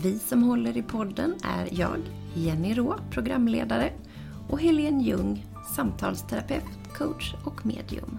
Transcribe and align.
Vi 0.02 0.18
som 0.18 0.42
håller 0.42 0.77
i 0.77 0.82
podden 0.82 1.34
är 1.45 1.68
jag, 1.70 1.98
Jenny 2.34 2.74
Rå, 2.74 2.95
programledare 3.10 3.92
och 4.48 4.60
Helene 4.60 5.02
Ljung, 5.02 5.46
samtalsterapeut, 5.76 6.95
coach 6.98 7.34
och 7.45 7.66
medium. 7.66 8.18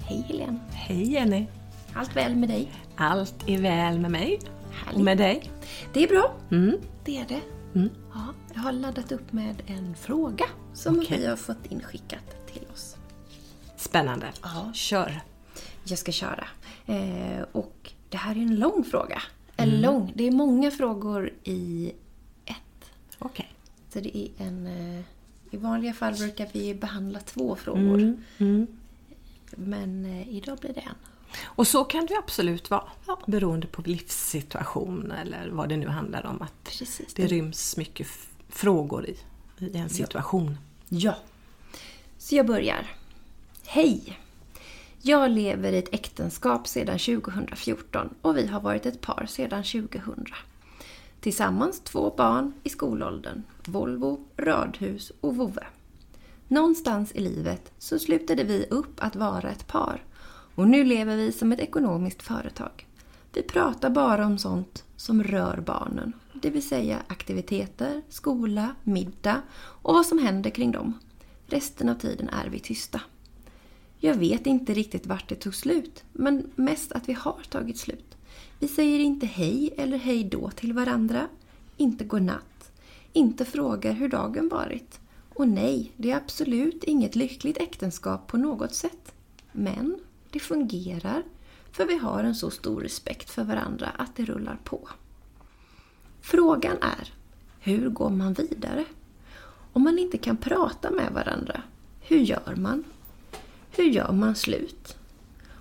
Hej 0.00 0.24
Helene! 0.28 0.58
Hej 0.72 1.12
Jenny! 1.12 1.46
Allt 1.94 2.16
väl 2.16 2.36
med 2.36 2.48
dig? 2.48 2.72
Allt 2.96 3.48
är 3.48 3.58
väl 3.58 3.98
med 3.98 4.10
mig. 4.10 4.40
Härligt. 4.70 4.98
Och 4.98 5.04
med 5.04 5.18
dig? 5.18 5.50
Det 5.92 6.04
är 6.04 6.08
bra. 6.08 6.32
Mm. 6.50 6.76
Det 7.04 7.18
är 7.18 7.24
det. 7.28 7.40
Mm. 7.74 7.88
Ja, 8.14 8.34
jag 8.54 8.60
har 8.60 8.72
laddat 8.72 9.12
upp 9.12 9.32
med 9.32 9.62
en 9.66 9.94
fråga 9.94 10.44
som 10.74 10.98
Okej. 10.98 11.18
vi 11.18 11.26
har 11.26 11.36
fått 11.36 11.66
inskickat 11.66 12.46
till 12.52 12.66
oss. 12.72 12.96
Spännande. 13.76 14.26
Ja. 14.42 14.72
Kör! 14.74 15.20
Jag 15.84 15.98
ska 15.98 16.12
köra. 16.12 16.46
Eh, 16.86 17.42
och 17.52 17.92
det 18.08 18.16
här 18.16 18.36
är 18.36 18.40
en 18.40 18.56
lång 18.56 18.84
fråga. 18.84 19.22
En 19.56 19.80
lång. 19.80 20.12
Det 20.14 20.26
är 20.26 20.30
många 20.30 20.70
frågor 20.70 21.32
i 21.44 21.92
ett. 22.44 22.90
Okej. 23.18 23.52
Så 23.92 24.00
det 24.00 24.18
är 24.18 24.28
en... 24.38 24.66
Eh, 24.66 25.04
I 25.50 25.56
vanliga 25.56 25.92
fall 25.92 26.14
brukar 26.14 26.48
vi 26.52 26.74
behandla 26.74 27.20
två 27.20 27.56
frågor. 27.56 27.98
Mm. 27.98 28.24
Mm. 28.38 28.66
Men 29.50 30.04
eh, 30.04 30.28
idag 30.28 30.58
blir 30.58 30.72
det 30.72 30.80
en. 30.80 30.94
Och 31.42 31.66
så 31.66 31.84
kan 31.84 32.06
det 32.06 32.18
absolut 32.18 32.70
vara. 32.70 32.84
Ja. 33.06 33.18
Beroende 33.26 33.66
på 33.66 33.82
livssituation 33.82 35.12
eller 35.12 35.48
vad 35.48 35.68
det 35.68 35.76
nu 35.76 35.88
handlar 35.88 36.26
om. 36.26 36.42
Att 36.42 36.64
Precis. 36.64 37.14
det 37.14 37.26
ryms 37.26 37.76
mycket 37.76 38.06
frågor 38.48 39.06
i, 39.06 39.16
i 39.58 39.76
en 39.76 39.88
situation. 39.88 40.58
Ja. 40.88 41.14
Så 42.18 42.36
jag 42.36 42.46
börjar. 42.46 42.86
Hej! 43.64 44.18
Jag 45.02 45.30
lever 45.30 45.72
i 45.72 45.78
ett 45.78 45.94
äktenskap 45.94 46.68
sedan 46.68 46.98
2014 46.98 48.14
och 48.22 48.36
vi 48.36 48.46
har 48.46 48.60
varit 48.60 48.86
ett 48.86 49.00
par 49.00 49.26
sedan 49.26 49.62
2000. 49.62 50.26
Tillsammans 51.20 51.80
två 51.80 52.14
barn 52.16 52.52
i 52.62 52.68
skolåldern. 52.68 53.42
Volvo, 53.64 54.24
radhus 54.36 55.12
och 55.20 55.36
vovve. 55.36 55.66
Någonstans 56.48 57.12
i 57.12 57.20
livet 57.20 57.72
så 57.78 57.98
slutade 57.98 58.44
vi 58.44 58.66
upp 58.70 58.94
att 58.98 59.16
vara 59.16 59.50
ett 59.50 59.66
par 59.66 60.02
och 60.60 60.68
nu 60.68 60.84
lever 60.84 61.16
vi 61.16 61.32
som 61.32 61.52
ett 61.52 61.60
ekonomiskt 61.60 62.22
företag. 62.22 62.86
Vi 63.32 63.42
pratar 63.42 63.90
bara 63.90 64.26
om 64.26 64.38
sånt 64.38 64.84
som 64.96 65.22
rör 65.22 65.62
barnen, 65.66 66.12
det 66.32 66.50
vill 66.50 66.68
säga 66.68 67.02
aktiviteter, 67.06 68.02
skola, 68.08 68.74
middag 68.84 69.42
och 69.58 69.94
vad 69.94 70.06
som 70.06 70.18
händer 70.18 70.50
kring 70.50 70.72
dem. 70.72 70.98
Resten 71.46 71.88
av 71.88 71.94
tiden 71.94 72.28
är 72.28 72.48
vi 72.48 72.58
tysta. 72.58 73.00
Jag 73.98 74.14
vet 74.14 74.46
inte 74.46 74.74
riktigt 74.74 75.06
vart 75.06 75.28
det 75.28 75.34
tog 75.34 75.54
slut, 75.54 76.04
men 76.12 76.50
mest 76.54 76.92
att 76.92 77.08
vi 77.08 77.12
har 77.12 77.40
tagit 77.48 77.78
slut. 77.78 78.16
Vi 78.58 78.68
säger 78.68 78.98
inte 78.98 79.26
hej 79.26 79.74
eller 79.76 79.98
hej 79.98 80.24
då 80.24 80.50
till 80.50 80.72
varandra, 80.72 81.28
inte 81.76 82.04
godnatt, 82.04 82.72
inte 83.12 83.44
frågar 83.44 83.92
hur 83.92 84.08
dagen 84.08 84.48
varit. 84.48 85.00
Och 85.34 85.48
nej, 85.48 85.92
det 85.96 86.10
är 86.10 86.16
absolut 86.16 86.84
inget 86.84 87.16
lyckligt 87.16 87.56
äktenskap 87.56 88.26
på 88.26 88.36
något 88.36 88.74
sätt. 88.74 89.12
Men 89.52 89.98
det 90.30 90.38
fungerar, 90.38 91.22
för 91.72 91.86
vi 91.86 91.98
har 91.98 92.24
en 92.24 92.34
så 92.34 92.50
stor 92.50 92.80
respekt 92.80 93.30
för 93.30 93.44
varandra 93.44 93.88
att 93.96 94.16
det 94.16 94.24
rullar 94.24 94.58
på. 94.64 94.88
Frågan 96.20 96.76
är, 96.82 97.12
hur 97.60 97.88
går 97.88 98.10
man 98.10 98.32
vidare? 98.32 98.84
Om 99.72 99.82
man 99.82 99.98
inte 99.98 100.18
kan 100.18 100.36
prata 100.36 100.90
med 100.90 101.12
varandra, 101.12 101.62
hur 102.00 102.18
gör 102.18 102.54
man? 102.56 102.84
Hur 103.70 103.84
gör 103.84 104.12
man 104.12 104.34
slut? 104.34 104.96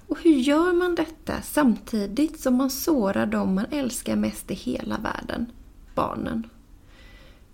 Och 0.07 0.19
hur 0.21 0.35
gör 0.35 0.73
man 0.73 0.95
detta 0.95 1.41
samtidigt 1.41 2.39
som 2.39 2.55
man 2.55 2.69
sårar 2.69 3.25
dem 3.25 3.55
man 3.55 3.65
älskar 3.71 4.15
mest 4.15 4.51
i 4.51 4.53
hela 4.53 4.97
världen, 4.97 5.51
barnen? 5.95 6.49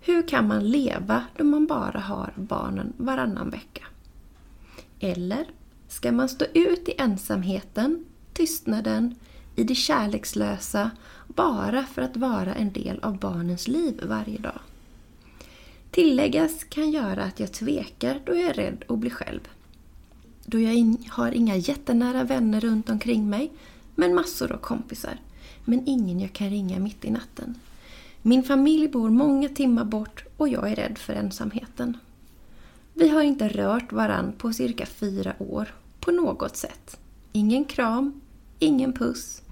Hur 0.00 0.28
kan 0.28 0.48
man 0.48 0.70
leva 0.70 1.24
då 1.36 1.44
man 1.44 1.66
bara 1.66 1.98
har 1.98 2.32
barnen 2.36 2.92
varannan 2.96 3.50
vecka? 3.50 3.84
Eller 5.00 5.46
ska 5.88 6.12
man 6.12 6.28
stå 6.28 6.44
ut 6.54 6.88
i 6.88 6.94
ensamheten, 6.98 8.04
tystnaden, 8.32 9.14
i 9.56 9.64
det 9.64 9.74
kärlekslösa 9.74 10.90
bara 11.26 11.84
för 11.84 12.02
att 12.02 12.16
vara 12.16 12.54
en 12.54 12.72
del 12.72 13.00
av 13.02 13.18
barnens 13.18 13.68
liv 13.68 14.00
varje 14.02 14.38
dag? 14.38 14.60
Tilläggas 15.90 16.64
kan 16.64 16.90
göra 16.90 17.24
att 17.24 17.40
jag 17.40 17.52
tvekar 17.52 18.20
då 18.24 18.34
jag 18.34 18.50
är 18.50 18.54
rädd 18.54 18.84
att 18.88 18.98
bli 18.98 19.10
själv. 19.10 19.40
Då 20.44 20.60
jag 20.60 20.74
in, 20.74 21.04
har 21.08 21.32
inga 21.32 21.56
jättenära 21.56 22.24
vänner 22.24 22.60
runt 22.60 22.90
omkring 22.90 23.30
mig, 23.30 23.52
men 23.94 24.14
massor 24.14 24.52
av 24.52 24.58
kompisar. 24.58 25.20
Men 25.64 25.82
ingen 25.86 26.20
jag 26.20 26.32
kan 26.32 26.50
ringa 26.50 26.78
mitt 26.78 27.04
i 27.04 27.10
natten. 27.10 27.54
Min 28.22 28.42
familj 28.42 28.88
bor 28.88 29.10
många 29.10 29.48
timmar 29.48 29.84
bort 29.84 30.24
och 30.36 30.48
jag 30.48 30.70
är 30.70 30.76
rädd 30.76 30.98
för 30.98 31.12
ensamheten. 31.12 31.98
Vi 32.98 33.08
har 33.08 33.22
inte 33.22 33.48
rört 33.48 33.92
varann 33.92 34.32
på 34.32 34.52
cirka 34.52 34.86
fyra 34.86 35.34
år, 35.38 35.74
på 36.00 36.10
något 36.10 36.56
sätt. 36.56 37.00
Ingen 37.32 37.64
kram, 37.64 38.20
ingen 38.58 38.92
puss, 38.92 39.42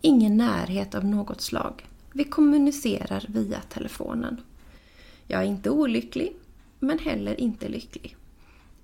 ingen 0.00 0.36
närhet 0.36 0.94
av 0.94 1.04
något 1.04 1.40
slag. 1.40 1.86
Vi 2.12 2.24
kommunicerar 2.24 3.26
via 3.28 3.60
telefonen. 3.60 4.40
Jag 5.26 5.40
är 5.40 5.46
inte 5.46 5.70
olycklig, 5.70 6.36
men 6.78 6.98
heller 6.98 7.40
inte 7.40 7.68
lycklig. 7.68 8.16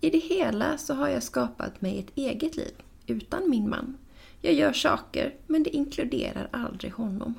I 0.01 0.11
det 0.11 0.19
hela 0.19 0.79
så 0.79 0.95
har 0.95 1.09
jag 1.09 1.23
skapat 1.23 1.81
mig 1.81 1.99
ett 1.99 2.19
eget 2.19 2.57
liv, 2.57 2.75
utan 3.07 3.51
min 3.51 3.69
man. 3.69 3.97
Jag 4.41 4.55
gör 4.55 4.73
saker, 4.73 5.35
men 5.47 5.63
det 5.63 5.77
inkluderar 5.77 6.49
aldrig 6.51 6.93
honom. 6.93 7.35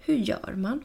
Hur 0.00 0.16
gör 0.16 0.54
man? 0.56 0.82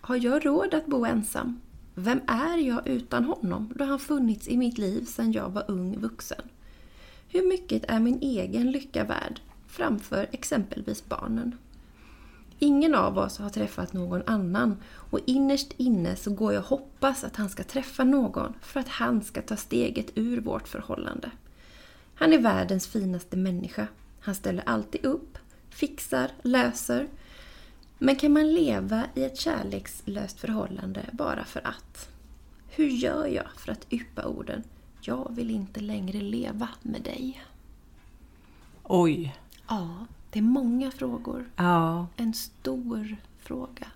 Har 0.00 0.16
jag 0.16 0.46
råd 0.46 0.74
att 0.74 0.86
bo 0.86 1.04
ensam? 1.04 1.60
Vem 2.00 2.20
är 2.26 2.58
jag 2.58 2.88
utan 2.88 3.24
honom 3.24 3.72
då 3.74 3.84
han 3.84 3.98
funnits 3.98 4.48
i 4.48 4.56
mitt 4.56 4.78
liv 4.78 5.04
sedan 5.04 5.32
jag 5.32 5.50
var 5.50 5.64
ung 5.68 6.00
vuxen? 6.00 6.42
Hur 7.28 7.48
mycket 7.48 7.84
är 7.88 8.00
min 8.00 8.18
egen 8.22 8.70
lycka 8.70 9.04
värd 9.04 9.40
framför 9.66 10.28
exempelvis 10.32 11.08
barnen? 11.08 11.58
Ingen 12.58 12.94
av 12.94 13.18
oss 13.18 13.38
har 13.38 13.50
träffat 13.50 13.92
någon 13.92 14.22
annan 14.26 14.76
och 15.10 15.20
innerst 15.26 15.72
inne 15.76 16.16
så 16.16 16.34
går 16.34 16.52
jag 16.52 16.62
och 16.62 16.68
hoppas 16.68 17.24
att 17.24 17.36
han 17.36 17.48
ska 17.48 17.62
träffa 17.64 18.04
någon 18.04 18.54
för 18.62 18.80
att 18.80 18.88
han 18.88 19.22
ska 19.22 19.42
ta 19.42 19.56
steget 19.56 20.10
ur 20.14 20.40
vårt 20.40 20.68
förhållande. 20.68 21.30
Han 22.14 22.32
är 22.32 22.38
världens 22.38 22.86
finaste 22.86 23.36
människa. 23.36 23.86
Han 24.20 24.34
ställer 24.34 24.62
alltid 24.66 25.04
upp, 25.04 25.38
fixar, 25.70 26.30
löser. 26.42 27.08
Men 27.98 28.16
kan 28.16 28.32
man 28.32 28.52
leva 28.54 29.04
i 29.14 29.24
ett 29.24 29.38
kärlekslöst 29.38 30.40
förhållande 30.40 31.04
bara 31.12 31.44
för 31.44 31.66
att? 31.66 32.08
Hur 32.68 32.88
gör 32.88 33.26
jag 33.26 33.46
för 33.56 33.72
att 33.72 33.92
yppa 33.92 34.24
orden 34.26 34.62
Jag 35.00 35.34
vill 35.34 35.50
inte 35.50 35.80
längre 35.80 36.20
leva 36.20 36.68
med 36.82 37.02
dig? 37.02 37.44
Oj! 38.82 39.36
Ja, 39.68 40.06
det 40.30 40.38
är 40.38 40.42
många 40.42 40.90
frågor. 40.90 41.50
Ja, 41.56 42.06
En 42.16 42.34
stor 42.34 43.16
fråga 43.38 43.86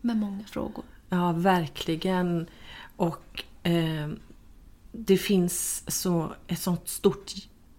med 0.00 0.16
många 0.16 0.44
frågor. 0.44 0.84
ja 1.08 1.32
verkligen. 1.32 2.46
Och 2.96 3.44
eh, 3.62 4.08
det 4.92 5.16
finns 5.16 5.84
så, 6.02 6.32
ett 6.46 6.58
sånt 6.58 6.88
stort 6.88 7.32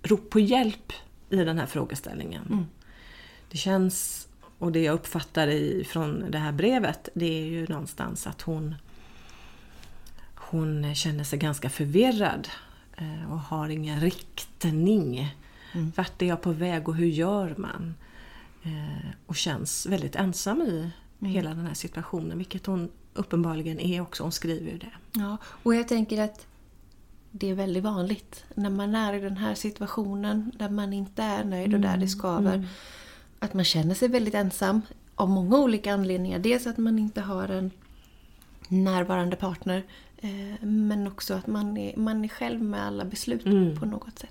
rop 0.03 0.30
på 0.30 0.39
hjälp 0.39 0.94
i 1.30 1.35
den 1.35 1.57
här 1.59 1.65
frågeställningen. 1.65 2.45
Mm. 2.50 2.65
Det 3.51 3.57
känns, 3.57 4.26
och 4.59 4.71
det 4.71 4.83
jag 4.83 4.94
uppfattar 4.94 5.48
i, 5.48 5.83
från 5.89 6.31
det 6.31 6.38
här 6.38 6.51
brevet, 6.51 7.09
det 7.13 7.42
är 7.42 7.45
ju 7.45 7.68
någonstans 7.68 8.27
att 8.27 8.42
hon 8.42 8.75
hon 10.36 10.95
känner 10.95 11.24
sig 11.24 11.39
ganska 11.39 11.69
förvirrad 11.69 12.48
eh, 12.98 13.31
och 13.31 13.39
har 13.39 13.69
ingen 13.69 14.00
riktning. 14.01 15.36
Mm. 15.74 15.92
Vart 15.95 16.21
är 16.21 16.25
jag 16.25 16.42
på 16.42 16.51
väg 16.51 16.89
och 16.89 16.95
hur 16.95 17.07
gör 17.07 17.56
man? 17.57 17.95
Eh, 18.63 19.09
och 19.25 19.36
känns 19.36 19.86
väldigt 19.86 20.15
ensam 20.15 20.62
i 20.62 20.92
Mm. 21.19 21.33
hela 21.33 21.50
den 21.50 21.65
här 21.68 21.74
situationen, 21.74 22.38
vilket 22.38 22.65
hon 22.65 22.89
uppenbarligen 23.13 23.80
är 23.80 24.01
också. 24.01 24.24
Hon 24.24 24.31
skriver 24.31 24.71
ju 24.71 24.77
det. 24.77 24.92
Ja, 25.12 25.38
och 25.63 25.75
jag 25.75 25.88
tänker 25.88 26.21
att 26.21 26.45
det 27.31 27.50
är 27.50 27.54
väldigt 27.56 27.83
vanligt 27.83 28.45
när 28.56 28.69
man 28.69 28.95
är 28.95 29.13
i 29.13 29.19
den 29.19 29.38
här 29.38 29.56
situationen 29.56 30.51
där 30.59 30.69
man 30.69 30.94
inte 30.94 31.24
är 31.24 31.44
nöjd 31.44 31.74
och 31.74 31.80
där 31.80 31.98
det 31.98 32.07
skaver. 32.07 32.68
Att 33.39 33.54
man 33.54 33.66
känner 33.66 33.95
sig 33.95 34.07
väldigt 34.07 34.34
ensam 34.34 34.81
av 35.16 35.30
många 35.30 35.57
olika 35.57 35.94
anledningar. 35.94 36.39
Dels 36.39 36.68
att 36.68 36.78
man 36.78 37.00
inte 37.00 37.22
har 37.22 37.50
en 37.50 37.72
närvarande 38.69 39.36
partner 39.36 39.84
Eh, 40.22 40.66
men 40.66 41.07
också 41.07 41.34
att 41.34 41.48
man 41.48 41.78
är, 41.78 41.98
man 41.98 42.24
är 42.24 42.28
själv 42.28 42.62
med 42.62 42.84
alla 42.84 43.06
beslut 43.06 43.45
Mm. 43.45 43.80
på 43.80 43.86
något 43.86 44.19
sätt. 44.19 44.30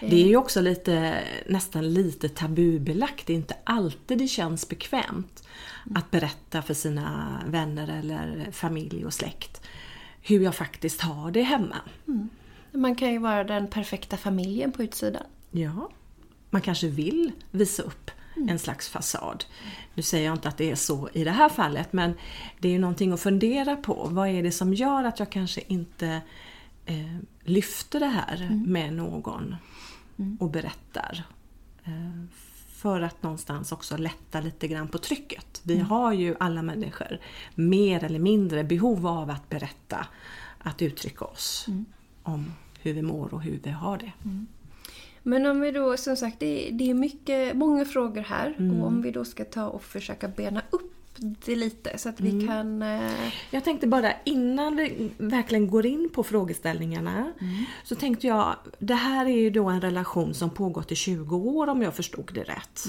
Det 0.00 0.22
är 0.22 0.26
ju 0.26 0.36
också 0.36 0.60
lite, 0.60 1.24
nästan 1.48 1.94
lite 1.94 2.28
tabubelagt. 2.28 3.26
Det 3.26 3.32
är 3.32 3.36
inte 3.36 3.56
alltid 3.64 4.18
det 4.18 4.28
känns 4.28 4.68
bekvämt 4.68 5.42
att 5.94 6.10
berätta 6.10 6.62
för 6.62 6.74
sina 6.74 7.38
vänner 7.46 7.98
eller 7.98 8.48
familj 8.52 9.04
och 9.04 9.14
släkt 9.14 9.62
hur 10.22 10.40
jag 10.40 10.54
faktiskt 10.54 11.00
har 11.00 11.30
det 11.30 11.42
hemma. 11.42 11.76
Man 12.72 12.94
kan 12.94 13.12
ju 13.12 13.18
vara 13.18 13.44
den 13.44 13.66
perfekta 13.66 14.16
familjen 14.16 14.72
på 14.72 14.82
utsidan. 14.82 15.22
Ja, 15.50 15.90
man 16.56 16.62
kanske 16.62 16.88
vill 16.88 17.32
visa 17.50 17.82
upp 17.82 18.10
en 18.48 18.58
slags 18.58 18.88
fasad. 18.88 19.44
Nu 19.94 20.02
säger 20.02 20.26
jag 20.26 20.34
inte 20.34 20.48
att 20.48 20.56
det 20.56 20.70
är 20.70 20.74
så 20.74 21.08
i 21.12 21.24
det 21.24 21.30
här 21.30 21.48
fallet 21.48 21.92
men 21.92 22.14
det 22.58 22.68
är 22.68 22.72
ju 22.72 22.78
någonting 22.78 23.12
att 23.12 23.20
fundera 23.20 23.76
på. 23.76 24.08
Vad 24.10 24.28
är 24.28 24.42
det 24.42 24.50
som 24.52 24.74
gör 24.74 25.04
att 25.04 25.18
jag 25.18 25.30
kanske 25.30 25.60
inte 25.66 26.20
eh, 26.86 27.16
lyfter 27.44 28.00
det 28.00 28.06
här 28.06 28.62
med 28.66 28.92
någon 28.92 29.56
och 30.40 30.50
berättar? 30.50 31.24
Eh, 31.84 32.24
för 32.68 33.00
att 33.00 33.22
någonstans 33.22 33.72
också 33.72 33.96
lätta 33.96 34.40
lite 34.40 34.68
grann 34.68 34.88
på 34.88 34.98
trycket. 34.98 35.60
Vi 35.62 35.78
har 35.78 36.12
ju 36.12 36.36
alla 36.40 36.62
människor 36.62 37.18
mer 37.54 38.04
eller 38.04 38.18
mindre 38.18 38.64
behov 38.64 39.06
av 39.06 39.30
att 39.30 39.48
berätta, 39.48 40.06
att 40.58 40.82
uttrycka 40.82 41.24
oss 41.24 41.66
om 42.22 42.52
hur 42.80 42.92
vi 42.92 43.02
mår 43.02 43.34
och 43.34 43.42
hur 43.42 43.60
vi 43.62 43.70
har 43.70 43.98
det. 43.98 44.12
Men 45.26 45.46
om 45.46 45.60
vi 45.60 45.70
då, 45.70 45.96
som 45.96 46.16
sagt, 46.16 46.40
det 46.40 46.68
är, 46.68 46.72
det 46.72 46.90
är 46.90 46.94
mycket, 46.94 47.56
många 47.56 47.84
frågor 47.84 48.20
här. 48.20 48.54
Mm. 48.58 48.80
Och 48.80 48.86
om 48.86 49.02
vi 49.02 49.10
då 49.10 49.24
ska 49.24 49.44
ta 49.44 49.66
och 49.66 49.82
försöka 49.82 50.28
bena 50.28 50.62
upp 50.70 50.92
det 51.18 51.56
lite 51.56 51.98
så 51.98 52.08
att 52.08 52.20
vi 52.20 52.30
Mm. 52.30 52.46
kan... 52.46 52.82
Eh, 52.82 53.10
Jag 53.50 53.64
tänkte 53.64 53.86
bara 53.86 54.12
innan 54.24 54.76
vi 54.76 55.10
verkligen 55.18 55.68
går 55.70 55.86
in 55.86 56.10
på 56.14 56.22
frågeställningarna 56.22 57.32
så 57.84 57.94
tänkte 57.94 58.26
jag, 58.26 58.56
det 58.78 58.94
här 58.94 59.26
är 59.26 59.36
ju 59.38 59.50
då 59.50 59.66
en 59.68 59.80
relation 59.80 60.34
som 60.34 60.50
pågått 60.50 60.92
i 60.92 60.94
20 60.94 61.36
år 61.36 61.66
om 61.68 61.82
jag 61.82 61.94
förstod 61.94 62.30
det 62.34 62.42
rätt. 62.42 62.84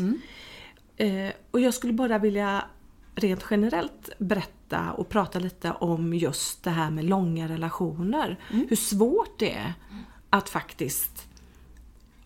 Eh, 0.98 1.32
och 1.52 1.60
jag 1.60 1.74
skulle 1.74 1.94
bara 1.94 2.18
vilja 2.18 2.66
rent 3.16 3.46
generellt 3.52 4.10
berätta 4.18 4.92
och 4.92 5.10
prata 5.10 5.40
lite 5.40 5.72
om 5.72 6.14
just 6.14 6.64
det 6.64 6.70
här 6.70 6.90
med 6.92 7.06
långa 7.06 7.48
relationer. 7.48 8.40
Hur 8.70 8.76
svårt 8.76 9.40
det 9.40 9.52
är 9.54 9.74
att 10.30 10.50
faktiskt 10.50 11.27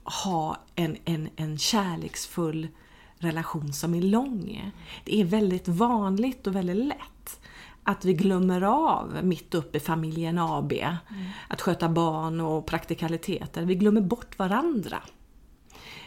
ha 0.04 0.58
en, 0.76 0.98
en, 1.06 1.30
en 1.36 1.58
kärleksfull 1.58 2.68
relation 3.18 3.74
som 3.74 3.94
är 3.94 4.02
lång. 4.02 4.72
Det 5.04 5.22
är 5.22 5.26
väldigt 5.26 5.68
vanligt 5.68 6.48
och 6.48 6.56
väldigt 6.56 6.86
lätt 6.86 7.40
att 7.84 8.06
vi 8.06 8.14
glömmer 8.14 8.62
av 8.62 9.20
mitt 9.24 9.56
uppe 9.56 9.78
i 9.78 9.82
familjen 9.82 10.38
AB 10.38 10.74
att 11.48 11.62
sköta 11.62 11.90
barn 11.90 12.40
och 12.40 12.66
praktikaliteter. 12.66 13.66
Vi 13.66 13.76
glömmer 13.76 14.02
bort 14.02 14.40
varandra. 14.40 14.98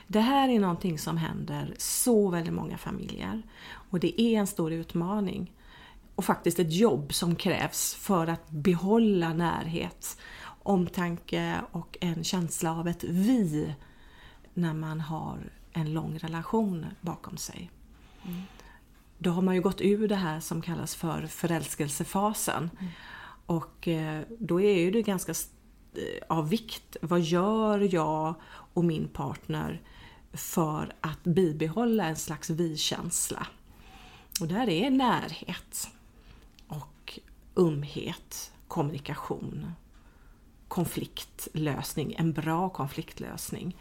Det 0.06 0.20
här 0.20 0.48
är 0.48 0.60
någonting 0.60 0.98
som 0.98 1.16
händer 1.16 1.74
så 1.78 2.30
väldigt 2.30 2.54
många 2.54 2.78
familjer 2.78 3.42
och 3.90 4.00
det 4.00 4.20
är 4.20 4.38
en 4.38 4.46
stor 4.46 4.72
utmaning 4.72 5.52
och 6.14 6.24
faktiskt 6.24 6.58
ett 6.58 6.72
jobb 6.72 7.14
som 7.14 7.36
krävs 7.36 7.94
för 7.94 8.26
att 8.26 8.50
behålla 8.50 9.32
närhet, 9.32 10.18
omtanke 10.64 11.60
och 11.72 11.98
en 12.00 12.24
känsla 12.24 12.76
av 12.76 12.88
ett 12.88 13.04
vi 13.04 13.74
när 14.54 14.74
man 14.74 15.00
har 15.00 15.38
en 15.72 15.92
lång 15.92 16.18
relation 16.18 16.86
bakom 17.00 17.36
sig. 17.36 17.70
Då 19.18 19.30
har 19.30 19.42
man 19.42 19.54
ju 19.54 19.60
gått 19.60 19.80
ur 19.80 20.08
det 20.08 20.16
här 20.16 20.40
som 20.40 20.62
kallas 20.62 20.94
för 20.94 21.26
förälskelsefasen. 21.26 22.70
Och 23.46 23.88
eh, 23.88 24.22
då 24.38 24.60
är 24.60 24.80
ju 24.80 24.90
det 24.90 25.02
ganska 25.02 25.32
eh, 25.32 26.26
av 26.28 26.48
vikt. 26.48 26.96
Vad 27.02 27.20
gör 27.20 27.94
jag 27.94 28.34
och 28.46 28.84
min 28.84 29.08
partner 29.08 29.82
för 30.32 30.94
att 31.00 31.22
bibehålla 31.22 32.04
en 32.04 32.16
slags 32.16 32.50
vi-känsla? 32.50 33.46
Och 34.40 34.48
där 34.48 34.68
är 34.68 34.90
närhet 34.90 35.88
och 36.68 37.20
umhet, 37.54 38.52
kommunikation, 38.68 39.72
konfliktlösning, 40.74 42.14
en 42.18 42.32
bra 42.32 42.68
konfliktlösning. 42.68 43.76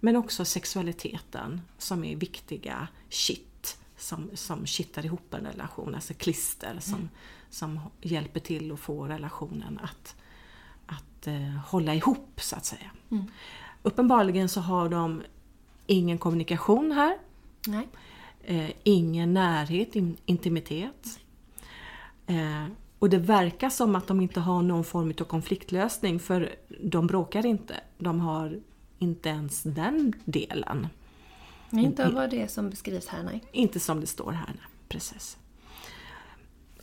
Men 0.00 0.16
också 0.16 0.44
sexualiteten 0.44 1.60
som 1.78 2.04
är 2.04 2.16
viktiga 2.16 2.88
kitt 3.08 3.78
som, 3.96 4.30
som 4.34 4.66
kittar 4.66 5.04
ihop 5.04 5.34
en 5.34 5.46
relation, 5.46 5.94
alltså 5.94 6.14
klister 6.14 6.76
som, 6.80 7.08
som 7.50 7.80
hjälper 8.00 8.40
till 8.40 8.72
att 8.72 8.80
få 8.80 9.04
relationen 9.04 9.80
att, 9.82 10.16
att 10.86 11.26
eh, 11.26 11.56
hålla 11.66 11.94
ihop 11.94 12.40
så 12.40 12.56
att 12.56 12.64
säga. 12.64 12.90
Uppenbarligen 13.82 14.48
så 14.48 14.60
har 14.60 14.88
de 14.88 15.22
ingen 15.86 16.18
kommunikation 16.18 16.92
här, 16.92 17.18
eh, 18.44 18.70
ingen 18.82 19.34
närhet, 19.34 19.96
in, 19.96 20.16
intimitet. 20.26 21.20
Eh, 22.26 22.66
och 22.98 23.10
det 23.10 23.18
verkar 23.18 23.70
som 23.70 23.96
att 23.96 24.06
de 24.06 24.20
inte 24.20 24.40
har 24.40 24.62
någon 24.62 24.84
form 24.84 25.12
av 25.20 25.24
konfliktlösning 25.24 26.18
för 26.20 26.54
de 26.80 27.06
bråkar 27.06 27.46
inte. 27.46 27.74
De 27.98 28.20
har 28.20 28.60
inte 28.98 29.28
ens 29.28 29.62
den 29.62 30.12
delen. 30.24 30.86
Inte 31.70 32.10
vad 32.10 32.30
det 32.30 32.42
är 32.42 32.46
som 32.46 32.70
beskrivs 32.70 33.08
här, 33.08 33.22
nej. 33.22 33.44
Inte 33.52 33.80
som 33.80 34.00
det 34.00 34.06
står 34.06 34.32
här, 34.32 34.46
nej. 34.46 34.66
precis. 34.88 35.38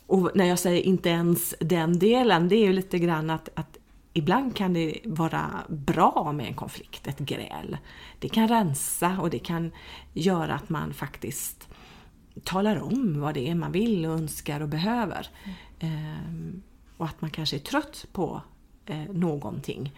Och 0.06 0.30
när 0.34 0.44
jag 0.44 0.58
säger 0.58 0.82
inte 0.82 1.08
ens 1.08 1.54
den 1.60 1.98
delen, 1.98 2.48
det 2.48 2.56
är 2.56 2.66
ju 2.66 2.72
lite 2.72 2.98
grann 2.98 3.30
att, 3.30 3.48
att 3.54 3.78
ibland 4.12 4.56
kan 4.56 4.72
det 4.72 5.00
vara 5.04 5.50
bra 5.68 6.32
med 6.32 6.46
en 6.46 6.54
konflikt, 6.54 7.06
ett 7.06 7.18
gräl. 7.18 7.76
Det 8.18 8.28
kan 8.28 8.48
rensa 8.48 9.18
och 9.20 9.30
det 9.30 9.38
kan 9.38 9.72
göra 10.12 10.54
att 10.54 10.68
man 10.68 10.94
faktiskt 10.94 11.68
talar 12.44 12.82
om 12.82 13.20
vad 13.20 13.34
det 13.34 13.48
är 13.48 13.54
man 13.54 13.72
vill 13.72 14.06
och 14.06 14.12
önskar 14.12 14.60
och 14.60 14.68
behöver. 14.68 15.28
Ehm, 15.44 15.52
och 16.96 17.06
att 17.06 17.20
man 17.20 17.30
kanske 17.30 17.56
är 17.56 17.60
trött 17.60 18.06
på 18.12 18.42
eh, 18.86 19.04
någonting. 19.12 19.92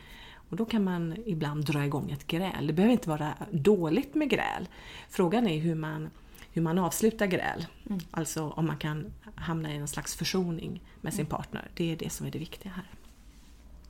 Och 0.51 0.57
då 0.57 0.65
kan 0.65 0.85
man 0.85 1.17
ibland 1.27 1.65
dra 1.65 1.85
igång 1.85 2.11
ett 2.11 2.27
gräl. 2.27 2.67
Det 2.67 2.73
behöver 2.73 2.93
inte 2.93 3.09
vara 3.09 3.35
dåligt 3.51 4.15
med 4.15 4.31
gräl. 4.31 4.69
Frågan 5.09 5.47
är 5.49 5.59
hur 5.59 5.75
man, 5.75 6.11
hur 6.53 6.63
man 6.63 6.79
avslutar 6.79 7.27
gräl. 7.27 7.67
Alltså 8.11 8.49
om 8.49 8.67
man 8.67 8.77
kan 8.77 9.13
hamna 9.35 9.75
i 9.75 9.77
en 9.77 9.89
slags 9.89 10.17
försoning 10.17 10.83
med 11.01 11.15
sin 11.15 11.27
partner. 11.27 11.71
Det 11.75 11.93
är 11.93 11.97
det 11.97 12.11
som 12.11 12.27
är 12.27 12.31
det 12.31 12.39
viktiga 12.39 12.73
här. 12.73 12.91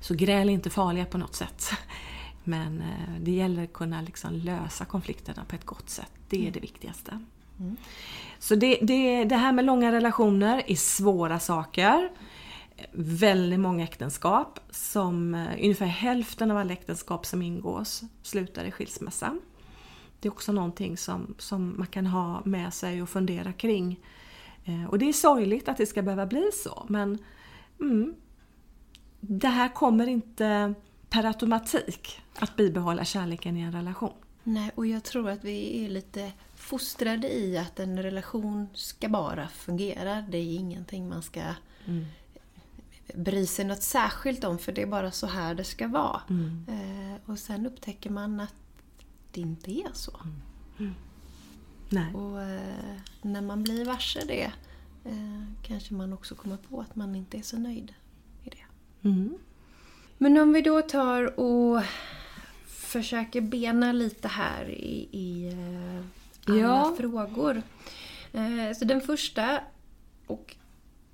Så 0.01 0.15
gräl 0.15 0.49
är 0.49 0.53
inte 0.53 0.71
farliga 0.71 1.05
på 1.05 1.19
något 1.19 1.35
sätt. 1.35 1.71
Men 2.45 2.81
eh, 2.81 3.21
det 3.21 3.31
gäller 3.31 3.65
att 3.65 3.73
kunna 3.73 4.03
liksom 4.03 4.35
lösa 4.35 4.85
konflikterna 4.85 5.45
på 5.45 5.57
ett 5.57 5.65
gott 5.65 5.91
sätt. 5.91 6.13
Det 6.29 6.49
är 6.49 6.51
det 6.51 6.61
viktigaste. 6.61 7.25
Så 8.39 8.55
det, 8.55 8.79
det, 8.83 9.25
det 9.25 9.37
här 9.37 9.53
med 9.53 9.65
långa 9.65 9.93
relationer 9.93 10.63
är 10.67 10.77
svåra 10.77 11.39
saker. 11.39 12.11
Väldigt 12.93 13.61
många 13.61 13.85
äktenskap, 13.85 14.61
som 14.71 15.35
eh, 15.35 15.53
ungefär 15.63 15.87
hälften 15.87 16.51
av 16.51 16.57
alla 16.57 16.73
äktenskap 16.73 17.27
som 17.27 17.43
ingås 17.43 18.03
slutar 18.23 18.65
i 18.65 18.71
skilsmässa. 18.71 19.39
Det 20.21 20.29
är 20.29 20.33
också 20.33 20.53
någonting 20.53 20.97
som, 20.97 21.35
som 21.39 21.75
man 21.79 21.87
kan 21.87 22.07
ha 22.07 22.43
med 22.45 22.75
sig 22.75 23.03
och 23.03 23.09
fundera 23.09 23.53
kring. 23.53 24.01
Eh, 24.65 24.85
och 24.91 24.99
det 24.99 25.09
är 25.09 25.13
sorgligt 25.13 25.69
att 25.69 25.77
det 25.77 25.87
ska 25.87 26.03
behöva 26.03 26.27
bli 26.27 26.51
så 26.65 26.87
men 26.89 27.19
mm, 27.81 28.15
det 29.21 29.49
här 29.49 29.69
kommer 29.69 30.07
inte 30.07 30.75
per 31.11 31.25
automatik 31.25 32.23
att 32.39 32.57
bibehålla 32.57 33.05
kärleken 33.05 33.57
i 33.57 33.61
en 33.61 33.73
relation. 33.73 34.13
Nej, 34.43 34.71
och 34.75 34.87
jag 34.87 35.05
tror 35.05 35.31
att 35.31 35.45
vi 35.45 35.85
är 35.85 35.89
lite 35.89 36.33
fostrade 36.69 37.29
i 37.29 37.59
att 37.59 37.81
en 37.81 38.03
relation 38.03 38.69
ska 38.75 39.09
bara 39.09 39.49
fungera. 39.49 40.25
Det 40.29 40.39
är 40.39 40.55
ingenting 40.55 41.09
man 41.09 41.23
ska 41.23 41.41
bry 43.15 43.47
sig 43.47 43.65
något 43.65 43.83
särskilt 43.83 44.45
om 44.45 44.59
för 44.59 44.73
det 44.73 44.83
är 44.83 44.87
bara 44.87 45.11
så 45.11 45.27
här 45.27 45.55
det 45.55 45.65
ska 45.65 45.89
vara. 45.89 46.21
Eh, 46.69 47.31
och 47.31 47.39
sen 47.39 47.67
upptäcker 47.67 48.11
man 48.11 48.41
att 48.41 48.55
det 49.33 49.41
inte 49.41 49.71
är 49.71 49.91
så. 49.93 50.21
Nej. 51.89 52.15
Och 52.15 52.43
eh, 52.43 52.97
när 53.23 53.43
man 53.43 53.63
blir 53.63 53.85
varse 53.85 54.25
det 54.27 54.53
eh, 55.05 55.43
kanske 55.63 55.95
man 55.95 56.13
också 56.13 56.35
kommer 56.35 56.57
på 56.57 56.81
att 56.81 56.97
man 56.97 57.15
inte 57.15 57.39
är 57.39 57.43
så 57.43 57.59
nöjd 57.59 57.95
i 58.45 58.51
det. 58.51 59.09
Mm. 59.09 59.39
Men 60.19 60.39
om 60.39 60.53
vi 60.53 60.63
då 60.63 60.83
tar 60.83 61.41
och 61.41 61.83
försöker 62.67 63.41
bena 63.41 63.93
lite 63.93 64.29
här 64.29 64.71
i, 64.71 65.09
i 65.13 65.49
eh, 65.49 66.05
alla 66.49 66.61
Ja. 66.61 66.95
frågor. 66.99 67.63
Eh, 68.33 68.77
Så 68.77 68.85
den 68.85 69.01
första 69.01 69.61
och 70.27 70.57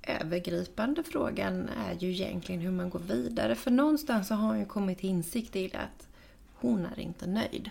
övergripande 0.03 1.03
frågan 1.03 1.69
är 1.87 1.93
ju 1.99 2.11
egentligen 2.11 2.61
hur 2.61 2.71
man 2.71 2.89
går 2.89 2.99
vidare. 2.99 3.55
För 3.55 3.71
någonstans 3.71 4.27
så 4.27 4.35
har 4.35 4.47
hon 4.47 4.59
ju 4.59 4.65
kommit 4.65 4.99
till 4.99 5.09
insikt 5.09 5.55
i 5.55 5.65
att 5.75 6.07
hon 6.55 6.85
är 6.85 6.99
inte 6.99 7.27
nöjd. 7.27 7.69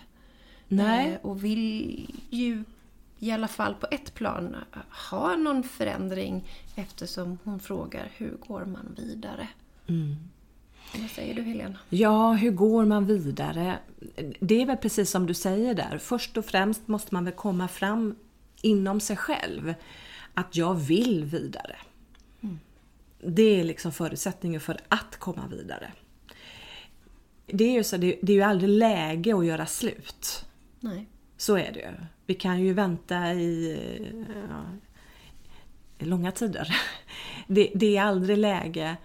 Nej. 0.67 1.11
Eh, 1.13 1.19
Och 1.25 1.43
vill 1.43 2.15
ju 2.29 2.63
i 3.19 3.31
alla 3.31 3.47
fall 3.47 3.75
på 3.75 3.87
ett 3.91 4.13
plan 4.13 4.55
ha 5.11 5.35
någon 5.35 5.63
förändring 5.63 6.43
eftersom 6.75 7.37
hon 7.43 7.59
frågar 7.59 8.09
hur 8.17 8.37
går 8.47 8.65
man 8.65 8.95
vidare? 8.97 9.47
Mm. 9.87 10.15
Vad 11.01 11.09
säger 11.09 11.33
du 11.33 11.41
Helena? 11.41 11.77
Ja, 11.89 12.33
hur 12.33 12.51
går 12.51 12.85
man 12.85 13.05
vidare? 13.05 13.77
Det 14.39 14.61
är 14.61 14.65
väl 14.65 14.77
precis 14.77 15.09
som 15.09 15.25
du 15.25 15.33
säger 15.33 15.73
där. 15.73 15.97
Först 15.97 16.37
och 16.37 16.45
främst 16.45 16.87
måste 16.87 17.13
man 17.13 17.25
väl 17.25 17.33
komma 17.33 17.67
fram 17.67 18.15
inom 18.61 18.99
sig 18.99 19.17
själv. 19.17 19.73
Att 20.33 20.55
jag 20.55 20.73
vill 20.73 21.25
vidare. 21.25 21.75
Mm. 22.41 22.59
Det 23.19 23.59
är 23.59 23.63
liksom 23.63 23.91
förutsättningen 23.91 24.61
för 24.61 24.77
att 24.87 25.17
komma 25.19 25.47
vidare. 25.47 25.91
Det 27.45 27.63
är 27.63 27.71
ju, 27.71 27.83
så, 27.83 27.97
det, 27.97 28.21
är 28.21 28.31
ju 28.31 28.41
aldrig 28.41 28.69
läge 28.69 29.35
att 29.35 29.45
göra 29.45 29.65
slut. 29.65 30.45
Nej. 30.79 31.05
Så 31.37 31.57
är 31.57 31.71
det 31.71 31.79
ju. 31.79 31.87
Vi 32.25 32.33
kan 32.33 32.59
ju 32.59 32.73
vänta 32.73 33.33
i 33.33 33.77
ja, 34.49 36.05
långa 36.05 36.31
tider. 36.31 36.75
Det, 37.47 37.71
det, 37.75 37.97
är 37.97 38.01
aldrig 38.01 38.37
läge 38.37 38.97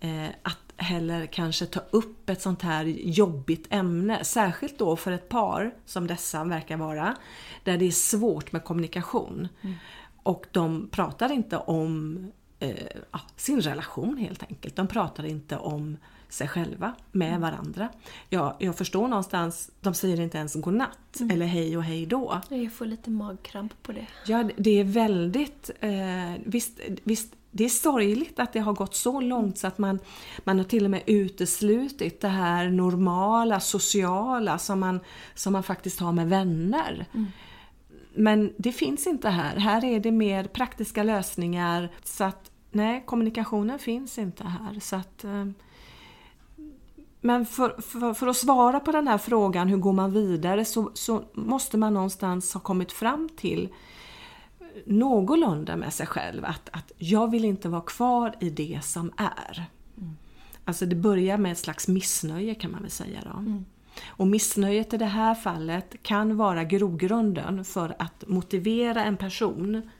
eh, 0.00 0.26
att 0.42 0.67
heller 0.78 1.26
kanske 1.26 1.66
ta 1.66 1.80
upp 1.90 2.30
ett 2.30 2.42
sånt 2.42 2.62
här 2.62 2.84
jobbigt 2.84 3.66
ämne. 3.70 4.24
Särskilt 4.24 4.78
då 4.78 4.96
för 4.96 5.12
ett 5.12 5.28
par 5.28 5.74
som 5.86 6.06
dessa 6.06 6.44
verkar 6.44 6.76
vara. 6.76 7.16
Där 7.64 7.78
det 7.78 7.84
är 7.84 7.90
svårt 7.90 8.52
med 8.52 8.64
kommunikation. 8.64 9.48
Mm. 9.60 9.76
Och 10.22 10.46
de 10.52 10.88
pratar 10.90 11.32
inte 11.32 11.56
om 11.56 12.18
eh, 12.58 12.76
sin 13.36 13.60
relation 13.60 14.16
helt 14.16 14.42
enkelt. 14.42 14.76
De 14.76 14.86
pratar 14.86 15.26
inte 15.26 15.56
om 15.56 15.96
sig 16.28 16.48
själva 16.48 16.94
med 17.12 17.28
mm. 17.28 17.40
varandra. 17.40 17.88
Ja, 18.28 18.56
jag 18.58 18.76
förstår 18.76 19.08
någonstans, 19.08 19.70
de 19.80 19.94
säger 19.94 20.20
inte 20.20 20.38
ens 20.38 20.54
godnatt 20.54 21.20
mm. 21.20 21.30
eller 21.30 21.46
hej 21.46 21.76
och 21.76 21.84
hej 21.84 22.06
då. 22.06 22.40
Jag 22.48 22.72
får 22.72 22.86
lite 22.86 23.10
magkramp 23.10 23.82
på 23.82 23.92
det. 23.92 24.06
Ja, 24.26 24.50
det 24.56 24.80
är 24.80 24.84
väldigt... 24.84 25.70
Eh, 25.80 25.90
visst, 26.44 26.80
visst, 27.04 27.34
det 27.50 27.64
är 27.64 27.68
sorgligt 27.68 28.38
att 28.38 28.52
det 28.52 28.60
har 28.60 28.72
gått 28.72 28.94
så 28.94 29.20
långt 29.20 29.58
så 29.58 29.66
att 29.66 29.78
man, 29.78 29.98
man 30.44 30.58
har 30.58 30.64
till 30.64 30.84
och 30.84 30.90
med 30.90 31.02
uteslutit 31.06 32.20
det 32.20 32.28
här 32.28 32.70
normala, 32.70 33.60
sociala 33.60 34.58
som 34.58 34.80
man, 34.80 35.00
som 35.34 35.52
man 35.52 35.62
faktiskt 35.62 36.00
har 36.00 36.12
med 36.12 36.28
vänner. 36.28 37.06
Mm. 37.14 37.26
Men 38.14 38.52
det 38.56 38.72
finns 38.72 39.06
inte 39.06 39.28
här. 39.28 39.56
Här 39.56 39.84
är 39.84 40.00
det 40.00 40.12
mer 40.12 40.44
praktiska 40.44 41.02
lösningar. 41.02 41.92
Så 42.04 42.24
att 42.24 42.50
nej, 42.70 43.02
kommunikationen 43.06 43.78
finns 43.78 44.18
inte 44.18 44.44
här. 44.44 44.80
Så 44.80 44.96
att, 44.96 45.24
eh, 45.24 45.46
men 47.20 47.46
för, 47.46 47.80
för, 47.80 48.14
för, 48.14 48.26
att 48.26 48.36
svara 48.36 48.80
på 48.80 48.92
den 48.92 49.08
här 49.08 49.18
frågan, 49.18 49.68
hur 49.68 49.76
går 49.76 49.92
man 49.92 50.12
vidare, 50.12 50.64
så, 50.64 50.90
så 50.94 51.24
måste 51.32 51.76
man 51.76 51.94
någonstans 51.94 52.54
ha 52.54 52.60
kommit 52.60 52.92
fram 52.92 53.28
till 53.36 53.68
någorlunda 54.86 55.76
med 55.76 55.92
sig 55.92 56.06
själv 56.06 56.44
att, 56.44 56.68
att 56.72 56.92
jag 56.96 57.30
vill 57.30 57.44
inte 57.44 57.68
vara 57.68 57.80
kvar 57.80 58.34
i 58.40 58.50
det 58.50 58.78
som 58.82 59.12
är. 59.16 59.64
Mm. 59.98 60.16
Alltså 60.64 60.86
det 60.86 60.96
börjar 60.96 61.38
med 61.38 61.52
ett 61.52 61.58
slags 61.58 61.88
missnöje 61.88 62.54
kan 62.54 62.70
man 62.70 62.82
väl 62.82 62.90
säga 62.90 63.20
då. 63.32 63.38
Mm. 63.38 63.64
Och 64.06 64.26
missnöjet 64.26 64.94
i 64.94 64.96
det 64.96 65.04
här 65.04 65.34
fallet 65.34 65.94
kan 66.02 66.36
vara 66.36 66.64
grogrunden 66.64 67.64
för 67.64 67.96
att 67.98 68.28
motivera 68.28 69.04
en 69.04 69.16
person 69.16 69.90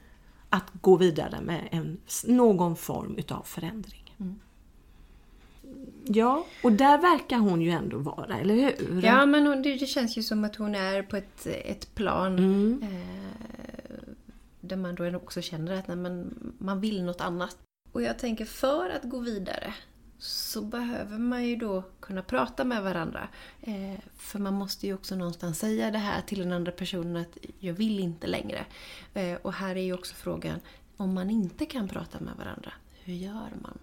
att 0.50 0.66
gå 0.80 0.96
vidare 0.96 1.40
med 1.40 1.68
en, 1.70 2.00
någon 2.26 2.76
form 2.76 3.14
utav 3.18 3.42
förändring. 3.42 4.14
Mm. 4.20 4.38
Ja, 6.04 6.46
och 6.62 6.72
där 6.72 6.98
verkar 6.98 7.38
hon 7.38 7.62
ju 7.62 7.70
ändå 7.70 7.98
vara, 7.98 8.38
eller 8.38 8.54
hur? 8.54 9.02
Ja, 9.02 9.26
men 9.26 9.46
hon, 9.46 9.62
det, 9.62 9.74
det, 9.74 9.86
känns 9.86 10.18
ju 10.18 10.22
som 10.22 10.44
att 10.44 10.56
hon 10.56 10.74
är 10.74 11.02
på 11.02 11.16
ett, 11.16 11.46
ett 11.46 11.94
plan 11.94 12.38
mm. 12.38 12.82
eh, 12.82 13.57
där 14.68 14.76
man 14.76 14.94
då 14.94 15.16
också 15.16 15.42
känner 15.42 15.78
att 15.78 15.88
nej, 15.88 15.96
men, 15.96 16.34
man 16.58 16.80
vill 16.80 17.04
något 17.04 17.20
annat. 17.20 17.56
Och 17.92 18.02
jag 18.02 18.18
tänker, 18.18 18.44
för 18.44 18.90
att 18.90 19.02
gå 19.04 19.18
vidare 19.18 19.74
så 20.18 20.62
behöver 20.62 21.18
man 21.18 21.44
ju 21.44 21.56
då 21.56 21.82
kunna 22.00 22.22
prata 22.22 22.64
med 22.64 22.82
varandra. 22.82 23.28
Eh, 23.60 24.00
för 24.16 24.38
man 24.38 24.54
måste 24.54 24.86
ju 24.86 24.94
också 24.94 25.16
någonstans 25.16 25.58
säga 25.58 25.90
det 25.90 25.98
här 25.98 26.20
till 26.20 26.38
den 26.38 26.52
andra 26.52 26.72
personen 26.72 27.16
att 27.16 27.38
jag 27.58 27.74
vill 27.74 28.00
inte 28.00 28.26
längre. 28.26 28.64
Eh, 29.14 29.38
och 29.42 29.52
här 29.52 29.76
är 29.76 29.82
ju 29.82 29.92
också 29.94 30.14
frågan, 30.14 30.60
om 30.96 31.14
man 31.14 31.30
inte 31.30 31.66
kan 31.66 31.88
prata 31.88 32.20
med 32.20 32.36
varandra, 32.36 32.72
hur 33.04 33.14
gör 33.14 33.50
man? 33.62 33.78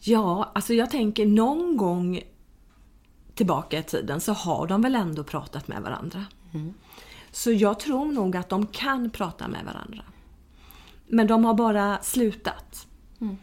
Ja, 0.00 0.52
alltså 0.54 0.74
jag 0.74 0.90
tänker 0.90 1.26
någon 1.26 1.76
gång 1.76 2.22
tillbaka 3.34 3.78
i 3.78 3.82
tiden 3.82 4.20
så 4.20 4.32
har 4.32 4.66
de 4.66 4.82
väl 4.82 4.94
ändå 4.94 5.24
pratat 5.24 5.68
med 5.68 5.82
varandra. 5.82 6.24
Mm. 6.54 6.74
Så 7.36 7.52
jag 7.52 7.80
tror 7.80 8.12
nog 8.12 8.36
att 8.36 8.48
de 8.48 8.66
kan 8.66 9.10
prata 9.10 9.48
med 9.48 9.64
varandra. 9.64 10.02
Men 11.06 11.26
de 11.26 11.44
har 11.44 11.54
bara 11.54 12.02
slutat. 12.02 12.86
Mm. 13.20 13.36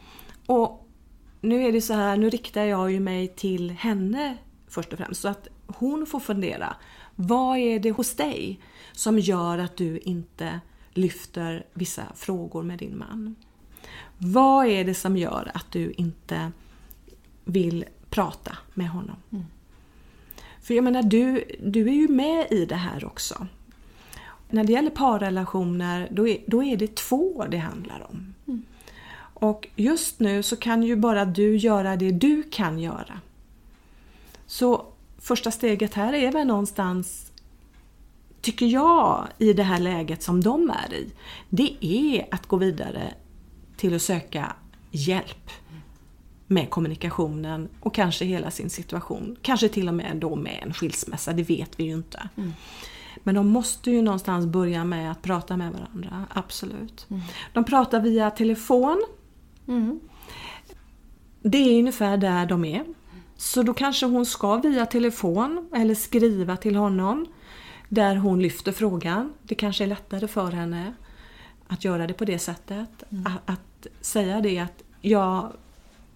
Och 0.45 0.87
nu 1.41 1.63
är 1.63 1.71
det 1.71 1.81
så 1.81 1.93
här, 1.93 2.17
nu 2.17 2.29
riktar 2.29 2.63
jag 2.63 2.91
ju 2.91 2.99
mig 2.99 3.27
till 3.27 3.71
henne 3.71 4.37
först 4.67 4.93
och 4.93 4.99
främst. 4.99 5.21
Så 5.21 5.27
att 5.27 5.47
hon 5.67 6.05
får 6.05 6.19
fundera. 6.19 6.75
Vad 7.15 7.57
är 7.57 7.79
det 7.79 7.91
hos 7.91 8.15
dig 8.15 8.59
som 8.91 9.19
gör 9.19 9.57
att 9.57 9.77
du 9.77 9.97
inte 9.97 10.59
lyfter 10.93 11.65
vissa 11.73 12.03
frågor 12.15 12.63
med 12.63 12.79
din 12.79 12.97
man? 12.97 13.35
Vad 14.17 14.67
är 14.67 14.83
det 14.83 14.93
som 14.93 15.17
gör 15.17 15.51
att 15.53 15.71
du 15.71 15.91
inte 15.91 16.51
vill 17.43 17.85
prata 18.09 18.57
med 18.73 18.89
honom? 18.89 19.15
Mm. 19.31 19.45
För 20.61 20.73
jag 20.73 20.83
menar, 20.83 21.03
du, 21.03 21.43
du 21.63 21.87
är 21.87 21.93
ju 21.93 22.07
med 22.07 22.47
i 22.51 22.65
det 22.65 22.75
här 22.75 23.05
också. 23.05 23.47
När 24.53 24.63
det 24.63 24.71
gäller 24.71 24.89
parrelationer, 24.89 26.07
då 26.11 26.27
är, 26.27 26.37
då 26.47 26.63
är 26.63 26.77
det 26.77 26.95
två 26.95 27.45
det 27.49 27.57
handlar 27.57 28.07
om. 28.09 28.33
Mm. 28.47 28.63
Och 29.33 29.67
just 29.75 30.19
nu 30.19 30.43
så 30.43 30.55
kan 30.55 30.83
ju 30.83 30.95
bara 30.95 31.25
du 31.25 31.57
göra 31.57 31.95
det 31.95 32.11
du 32.11 32.43
kan 32.43 32.79
göra. 32.79 33.19
Så 34.45 34.85
första 35.17 35.51
steget 35.51 35.93
här 35.93 36.13
är 36.13 36.31
väl 36.31 36.47
någonstans, 36.47 37.31
tycker 38.41 38.65
jag, 38.65 39.27
i 39.37 39.53
det 39.53 39.63
här 39.63 39.79
läget 39.79 40.23
som 40.23 40.41
de 40.41 40.69
är 40.69 40.93
i. 40.93 41.11
Det 41.49 41.85
är 41.85 42.27
att 42.31 42.47
gå 42.47 42.57
vidare 42.57 43.13
till 43.77 43.95
att 43.95 44.01
söka 44.01 44.55
hjälp 44.91 45.49
med 46.47 46.69
kommunikationen 46.69 47.69
och 47.79 47.93
kanske 47.93 48.25
hela 48.25 48.51
sin 48.51 48.69
situation. 48.69 49.35
Kanske 49.41 49.69
till 49.69 49.87
och 49.87 49.93
med 49.93 50.17
då 50.17 50.35
med 50.35 50.59
en 50.63 50.73
skilsmässa, 50.73 51.33
det 51.33 51.43
vet 51.43 51.79
vi 51.79 51.83
ju 51.83 51.93
inte. 51.93 52.29
Mm. 52.35 52.53
Men 53.23 53.35
de 53.35 53.47
måste 53.47 53.91
ju 53.91 54.01
någonstans 54.01 54.45
börja 54.45 54.83
med 54.83 55.11
att 55.11 55.21
prata 55.21 55.57
med 55.57 55.71
varandra, 55.71 56.25
absolut. 56.33 57.05
Mm. 57.09 57.21
De 57.53 57.63
pratar 57.63 57.99
via 57.99 58.31
telefon. 58.31 59.03
Mm. 59.67 59.99
Det 61.41 61.57
är 61.57 61.79
ungefär 61.79 62.17
där 62.17 62.45
de 62.45 62.65
är. 62.65 62.85
Så 63.37 63.63
då 63.63 63.73
kanske 63.73 64.05
hon 64.05 64.25
ska 64.25 64.55
via 64.55 64.85
telefon 64.85 65.69
eller 65.75 65.95
skriva 65.95 66.57
till 66.57 66.75
honom 66.75 67.25
där 67.89 68.15
hon 68.15 68.41
lyfter 68.41 68.71
frågan. 68.71 69.33
Det 69.43 69.55
kanske 69.55 69.83
är 69.83 69.87
lättare 69.87 70.27
för 70.27 70.51
henne 70.51 70.93
att 71.67 71.83
göra 71.83 72.07
det 72.07 72.13
på 72.13 72.25
det 72.25 72.39
sättet. 72.39 73.03
Mm. 73.09 73.25
Att, 73.25 73.49
att, 73.49 73.87
säga 74.01 74.41
det 74.41 74.59
att 74.59 74.83
jag 75.01 75.51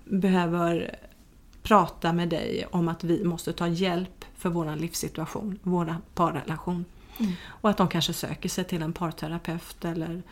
behöver 0.05 0.95
prata 1.63 2.13
med 2.13 2.29
dig 2.29 2.67
om 2.71 2.87
att 2.87 3.03
vi 3.03 3.23
måste 3.23 3.53
ta 3.53 3.67
hjälp 3.67 4.25
för 4.35 4.49
vår 4.49 4.75
livssituation, 4.75 5.59
vår 5.63 5.95
parrelation. 6.13 6.85
Mm. 7.19 7.31
Och 7.45 7.69
att 7.69 7.77
de 7.77 7.87
kanske 7.87 8.13
söker 8.13 8.49
sig 8.49 8.63
till 8.63 8.81
en 8.81 8.93
parterapeut 8.93 9.85
eller 9.85 10.23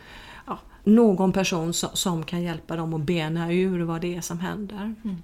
ja, 0.46 0.58
någon 0.84 1.32
person 1.32 1.72
som, 1.72 1.90
som, 1.92 2.24
kan 2.24 2.42
hjälpa 2.42 2.76
dem 2.76 2.94
att 2.94 3.00
bena 3.00 3.52
ur 3.52 3.80
vad 3.80 4.00
det 4.00 4.16
är 4.16 4.20
som 4.20 4.40
händer. 4.40 4.94
Mm. 5.04 5.22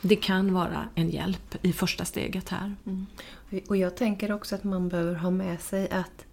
Det 0.00 0.16
kan 0.16 0.54
vara 0.54 0.88
en 0.94 1.10
hjälp 1.10 1.56
i 1.62 1.72
första 1.72 2.04
steget 2.04 2.48
här. 2.48 2.74
Mm. 2.86 3.06
Och 3.68 3.76
jag 3.76 3.96
tänker 3.96 4.32
också 4.32 4.54
att 4.54 4.64
man 4.64 4.88
behöver 4.88 5.14
ha 5.14 5.30
med 5.30 5.60
sig 5.60 5.90
att 5.90 6.26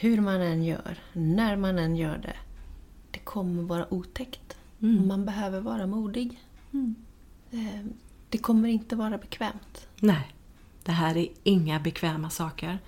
hur 0.00 0.20
man 0.20 0.40
än 0.40 0.64
gör, 0.64 0.98
när 1.12 1.56
man 1.56 1.78
än 1.78 1.96
gör 1.96 2.18
det, 2.18 2.36
det 3.10 3.18
kommer 3.18 3.62
vara 3.62 3.94
otäckt. 3.94 4.56
Mm. 4.82 5.08
Man 5.08 5.24
behöver 5.24 5.60
vara 5.60 5.86
modig. 5.86 6.40
Mm. 6.72 6.94
Eh, 7.50 7.86
det 8.28 8.38
kommer 8.38 8.68
inte 8.68 8.96
vara 8.96 9.18
bekvämt. 9.18 9.86
Nej, 10.00 10.33
det 10.84 10.92
här 10.92 11.16
är 11.16 11.28
inga 11.42 11.80
bekväma 11.80 12.30
saker. 12.30 12.78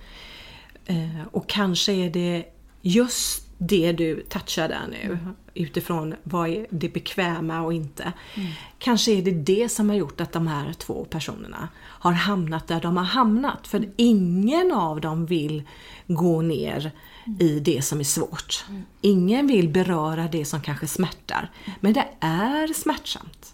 Eh, 0.85 1.27
och 1.31 1.49
kanske 1.49 1.91
är 1.91 2.09
det 2.09 2.45
just 2.81 3.47
det 3.57 3.91
du 3.91 4.21
touchar 4.21 4.67
där 4.67 4.87
nu 4.91 5.03
mm. 5.03 5.35
utifrån 5.53 6.15
vad 6.23 6.49
är 6.49 6.67
det 6.69 6.89
bekväma 6.89 7.61
och 7.61 7.73
inte. 7.73 8.13
Mm. 8.35 8.51
Kanske 8.79 9.11
är 9.11 9.21
det 9.21 9.31
det 9.31 9.69
som 9.69 9.89
har 9.89 9.95
gjort 9.95 10.21
att 10.21 10.31
de 10.31 10.47
här 10.47 10.73
två 10.73 11.05
personerna 11.05 11.69
har 11.77 12.11
hamnat 12.11 12.67
där 12.67 12.81
de 12.81 12.97
har 12.97 13.03
hamnat. 13.03 13.67
För 13.67 13.89
ingen 13.95 14.71
av 14.71 15.01
dem 15.01 15.25
vill 15.25 15.63
gå 16.07 16.41
ner 16.41 16.91
mm. 17.25 17.41
i 17.41 17.59
det 17.59 17.81
som 17.85 17.99
är 17.99 18.03
svårt. 18.03 18.65
Mm. 18.69 18.83
Ingen 19.01 19.47
vill 19.47 19.69
beröra 19.69 20.27
det 20.27 20.45
som 20.45 20.61
kanske 20.61 20.87
smärtar. 20.87 21.51
Men 21.79 21.93
det 21.93 22.07
är 22.19 22.73
smärtsamt. 22.73 23.53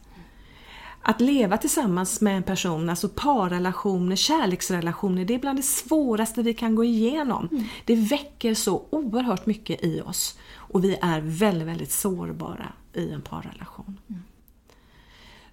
Att 1.06 1.22
leva 1.22 1.58
tillsammans 1.58 2.22
med 2.22 2.38
en 2.38 2.44
person, 2.44 2.90
alltså 2.90 3.10
parrelationer, 3.10 4.16
kärleksrelationer, 4.16 5.26
det 5.26 5.34
är 5.34 5.40
bland 5.40 5.60
det 5.60 5.64
svåraste 5.64 6.44
vi 6.44 6.54
kan 6.54 6.76
gå 6.76 6.84
igenom. 6.84 7.48
Mm. 7.52 7.64
Det 7.86 7.96
väcker 7.96 8.54
så 8.54 8.86
oerhört 8.90 9.46
mycket 9.46 9.84
i 9.84 10.02
oss 10.02 10.40
och 10.56 10.84
vi 10.84 10.98
är 11.02 11.22
väldigt, 11.22 11.68
väldigt 11.68 11.92
sårbara 11.92 12.74
i 12.94 13.12
en 13.12 13.22
parrelation. 13.22 14.00
Mm. 14.10 14.22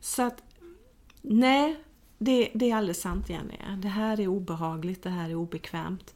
Så 0.01 0.23
att, 0.23 0.43
nej, 1.23 1.77
det, 2.19 2.51
det 2.55 2.71
är 2.71 2.77
alldeles 2.77 3.01
sant 3.01 3.29
Jenny. 3.29 3.57
Det 3.83 3.89
här 3.89 4.21
är 4.21 4.29
obehagligt, 4.29 5.03
det 5.03 5.11
här 5.11 5.31
är 5.31 5.35
obekvämt. 5.35 6.15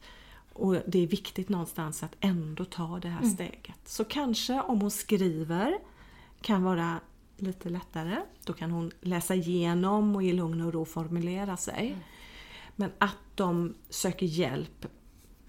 Och 0.53 0.77
det 0.87 1.03
är 1.03 1.07
viktigt 1.07 1.49
någonstans 1.49 2.03
att 2.03 2.15
ändå 2.19 2.65
ta 2.65 2.99
det 2.99 3.07
här 3.07 3.21
mm. 3.21 3.33
steget. 3.33 3.79
Så 3.85 4.03
kanske 4.03 4.61
om 4.61 4.81
hon 4.81 4.91
skriver 4.91 5.77
kan 6.41 6.63
vara 6.63 6.99
lite 7.37 7.69
lättare. 7.69 8.21
Då 8.43 8.53
kan 8.53 8.71
hon 8.71 8.91
läsa 9.01 9.35
igenom 9.35 10.15
och 10.15 10.23
i 10.23 10.33
lugn 10.33 10.61
och 10.61 10.73
ro 10.73 10.85
formulera 10.85 11.57
sig. 11.57 11.87
Mm. 11.87 11.99
Men 12.75 12.91
att 12.97 13.17
de 13.35 13.75
söker 13.89 14.25
hjälp 14.25 14.85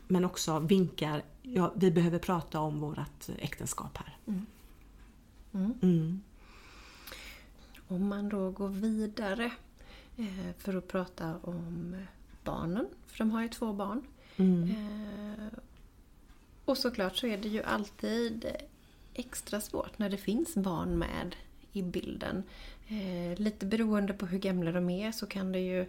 men 0.08 0.24
också 0.24 0.58
vinkar, 0.58 1.22
ja, 1.42 1.72
vi 1.76 1.90
behöver 1.90 2.18
prata 2.18 2.60
om 2.60 2.80
vårt 2.80 3.28
äktenskap 3.38 3.96
här. 3.96 4.16
Mm. 4.26 4.46
mm. 5.52 5.74
Mm. 5.82 6.22
Om 7.88 8.08
man 8.08 8.28
då 8.28 8.50
går 8.50 8.68
vidare 8.68 9.50
eh, 10.16 10.54
för 10.58 10.76
att 10.76 10.88
prata 10.88 11.36
om 11.42 11.96
barnen, 12.44 12.86
för 13.06 13.18
de 13.18 13.30
har 13.30 13.42
ju 13.42 13.48
två 13.48 13.72
barn. 13.72 14.06
Mm. 14.36 14.70
Eh, 14.70 15.58
och 16.64 16.78
såklart 16.78 17.16
så 17.16 17.26
är 17.26 17.38
det 17.38 17.48
ju 17.48 17.62
alltid 17.62 18.46
extra 19.14 19.60
svårt 19.60 19.98
när 19.98 20.10
det 20.10 20.16
finns 20.16 20.54
barn 20.54 20.98
med 20.98 21.36
i 21.76 21.82
bilden. 21.82 22.42
Eh, 22.88 23.38
lite 23.38 23.66
beroende 23.66 24.12
på 24.12 24.26
hur 24.26 24.38
gamla 24.38 24.72
de 24.72 24.90
är 24.90 25.12
så 25.12 25.26
kan 25.26 25.52
det 25.52 25.60
ju 25.60 25.86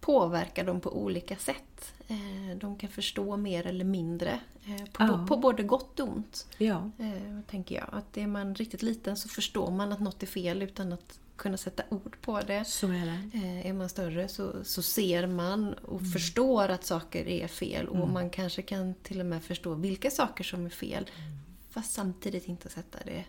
påverka 0.00 0.64
dem 0.64 0.80
på 0.80 0.96
olika 1.02 1.36
sätt. 1.36 1.92
Eh, 2.08 2.56
de 2.56 2.76
kan 2.76 2.90
förstå 2.90 3.36
mer 3.36 3.66
eller 3.66 3.84
mindre 3.84 4.40
eh, 4.66 4.84
på, 4.92 5.02
ja. 5.02 5.26
på, 5.28 5.36
både 5.36 5.62
gott 5.62 6.00
och 6.00 6.08
ont. 6.08 6.46
Ja. 6.58 6.90
Eh, 6.98 7.40
tänker 7.50 7.74
jag. 7.74 7.88
Att 7.92 8.16
är 8.16 8.26
man 8.26 8.54
riktigt 8.54 8.82
liten 8.82 9.16
så 9.16 9.28
förstår 9.28 9.70
man 9.70 9.92
att 9.92 10.00
något 10.00 10.22
är 10.22 10.26
fel 10.26 10.62
utan 10.62 10.92
att 10.92 11.20
kunna 11.36 11.56
sätta 11.56 11.82
ord 11.88 12.16
på 12.20 12.40
det. 12.40 12.64
Så 12.64 12.86
är 12.86 13.06
det. 13.06 13.38
Eh, 13.38 13.66
är 13.66 13.72
man 13.72 13.88
större 13.88 14.28
så, 14.28 14.64
så 14.64 14.82
ser 14.82 15.26
man 15.26 15.74
och 15.74 16.00
mm. 16.00 16.12
förstår 16.12 16.68
att 16.68 16.84
saker 16.84 17.28
är 17.28 17.48
fel 17.48 17.88
och 17.88 17.96
mm. 17.96 18.12
man 18.12 18.30
kanske 18.30 18.62
kan 18.62 18.94
till 18.94 19.20
och 19.20 19.26
med 19.26 19.42
förstå 19.42 19.74
vilka 19.74 20.10
saker 20.10 20.44
som 20.44 20.66
är 20.66 20.70
fel. 20.70 21.10
Mm. 21.16 21.38
Fast 21.70 21.92
samtidigt 21.92 22.48
inte 22.48 22.68
sätta 22.68 22.98
det 23.04 23.24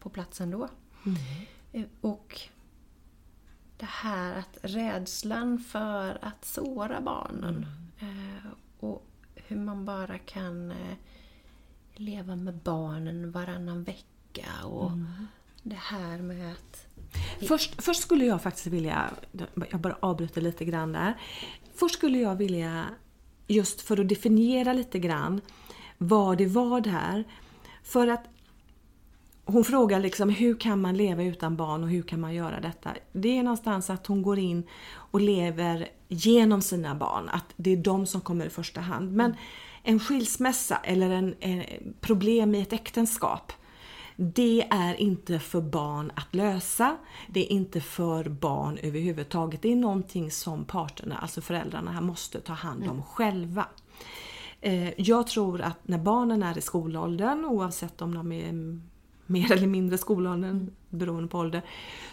på 0.00 0.08
plats 0.08 0.40
ändå. 0.40 0.68
Mm. 1.06 1.18
Eh, 1.72 1.86
och 2.00 2.40
det 3.76 3.88
här 3.88 4.38
att 4.38 4.58
rädslan 4.62 5.58
för 5.58 6.18
att 6.22 6.44
såra 6.44 7.00
barnen 7.00 7.66
mm. 7.98 8.36
eh, 8.36 8.44
och 8.80 9.06
hur 9.34 9.56
man 9.56 9.84
bara 9.84 10.18
kan 10.18 10.70
eh, 10.70 10.96
leva 11.94 12.36
med 12.36 12.54
barnen 12.54 13.30
varannan 13.30 13.84
vecka 13.84 14.64
och 14.64 14.90
mm. 14.90 15.26
det 15.62 15.78
här 15.78 16.18
med 16.18 16.52
att... 16.52 16.86
Först, 17.48 17.82
först 17.82 18.02
skulle 18.02 18.24
jag 18.24 18.42
faktiskt 18.42 18.66
vilja, 18.66 19.10
jag 19.70 19.80
bara 19.80 19.96
avbryter 20.00 20.40
lite 20.40 20.64
grann 20.64 20.92
där. 20.92 21.14
Först 21.74 21.94
skulle 21.94 22.18
jag 22.18 22.36
vilja, 22.36 22.84
just 23.46 23.80
för 23.80 24.00
att 24.00 24.08
definiera 24.08 24.72
lite 24.72 24.98
grann 24.98 25.40
vad 25.98 26.38
det 26.38 26.46
var 26.46 26.80
där. 26.80 27.24
För 27.82 28.08
att 28.08 28.24
hon 29.44 29.64
frågar 29.64 30.00
liksom 30.00 30.30
hur 30.30 30.54
kan 30.54 30.80
man 30.80 30.96
leva 30.96 31.22
utan 31.22 31.56
barn 31.56 31.82
och 31.82 31.90
hur 31.90 32.02
kan 32.02 32.20
man 32.20 32.34
göra 32.34 32.60
detta? 32.60 32.90
Det 33.12 33.38
är 33.38 33.42
någonstans 33.42 33.90
att 33.90 34.06
hon 34.06 34.22
går 34.22 34.38
in 34.38 34.66
och 34.94 35.20
lever 35.20 35.88
genom 36.08 36.62
sina 36.62 36.94
barn, 36.94 37.28
att 37.28 37.44
det 37.56 37.70
är 37.70 37.76
de 37.76 38.06
som 38.06 38.20
kommer 38.20 38.46
i 38.46 38.50
första 38.50 38.80
hand. 38.80 39.12
Men 39.12 39.36
en 39.82 40.00
skilsmässa 40.00 40.76
eller 40.76 41.10
en, 41.10 41.34
en 41.40 41.64
problem 42.00 42.54
i 42.54 42.60
ett 42.60 42.72
äktenskap, 42.72 43.52
det 44.16 44.66
är 44.70 44.94
inte 44.94 45.38
för 45.38 45.60
barn 45.60 46.12
att 46.14 46.34
lösa. 46.34 46.96
Det 47.28 47.40
är 47.40 47.52
inte 47.52 47.80
för 47.80 48.28
barn 48.28 48.78
överhuvudtaget. 48.82 49.62
Det 49.62 49.72
är 49.72 49.76
någonting 49.76 50.30
som 50.30 50.64
parterna, 50.64 51.18
alltså 51.18 51.40
föräldrarna, 51.40 51.92
här 51.92 52.00
måste 52.00 52.40
ta 52.40 52.52
hand 52.52 52.82
om 52.82 52.90
mm. 52.90 53.02
själva. 53.02 53.66
Eh, 54.60 55.00
jag 55.00 55.26
tror 55.26 55.60
att 55.60 55.88
när 55.88 55.98
barnen 55.98 56.42
är 56.42 56.58
i 56.58 56.60
skolåldern, 56.60 57.44
oavsett 57.44 58.02
om 58.02 58.14
de 58.14 58.32
är 58.32 58.48
mer 59.26 59.52
eller 59.52 59.66
mindre 59.66 59.98
skolåldern 59.98 60.70
beroende 60.90 61.28
på 61.28 61.38
ålder, 61.38 61.62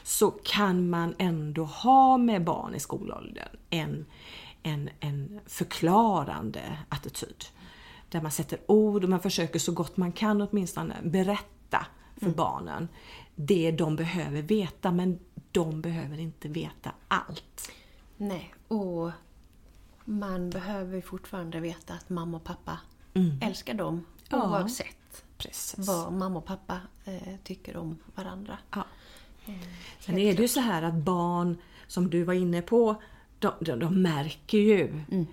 så 0.03 0.31
kan 0.31 0.89
man 0.89 1.15
ändå 1.17 1.63
ha 1.63 2.17
med 2.17 2.43
barn 2.43 2.75
i 2.75 2.79
skolåldern 2.79 3.57
en, 3.69 4.05
en, 4.63 4.89
en 4.99 5.39
förklarande 5.45 6.77
attityd. 6.89 7.45
Där 8.09 8.21
man 8.21 8.31
sätter 8.31 8.59
ord 8.67 9.03
och 9.03 9.09
man 9.09 9.19
försöker 9.19 9.59
så 9.59 9.71
gott 9.71 9.97
man 9.97 10.11
kan 10.11 10.41
åtminstone 10.41 10.95
berätta 11.03 11.85
för 12.15 12.25
mm. 12.25 12.35
barnen 12.35 12.87
det 13.35 13.71
de 13.71 13.95
behöver 13.95 14.41
veta 14.41 14.91
men 14.91 15.19
de 15.51 15.81
behöver 15.81 16.19
inte 16.19 16.47
veta 16.47 16.91
allt. 17.07 17.71
Nej, 18.17 18.53
och 18.67 19.11
man 20.05 20.49
behöver 20.49 21.01
fortfarande 21.01 21.59
veta 21.59 21.93
att 21.93 22.09
mamma 22.09 22.37
och 22.37 22.43
pappa 22.43 22.79
mm. 23.13 23.39
älskar 23.41 23.73
dem 23.73 24.05
oavsett 24.31 25.00
Precis. 25.41 25.87
vad 25.87 26.13
mamma 26.13 26.39
och 26.39 26.45
pappa 26.45 26.79
eh, 27.05 27.35
tycker 27.43 27.77
om 27.77 27.97
varandra. 28.15 28.57
Ja. 28.71 28.85
Eh, 29.45 29.53
Sen 29.99 30.17
är 30.17 30.35
det 30.35 30.41
ju 30.41 30.47
så 30.47 30.59
här 30.59 30.81
att 30.81 30.93
barn, 30.93 31.57
som 31.87 32.09
du 32.09 32.23
var 32.23 32.33
inne 32.33 32.61
på, 32.61 33.01
de, 33.39 33.51
de, 33.59 33.79
de 33.79 34.01
märker 34.01 34.57
ju 34.57 34.87
mm. 34.87 35.25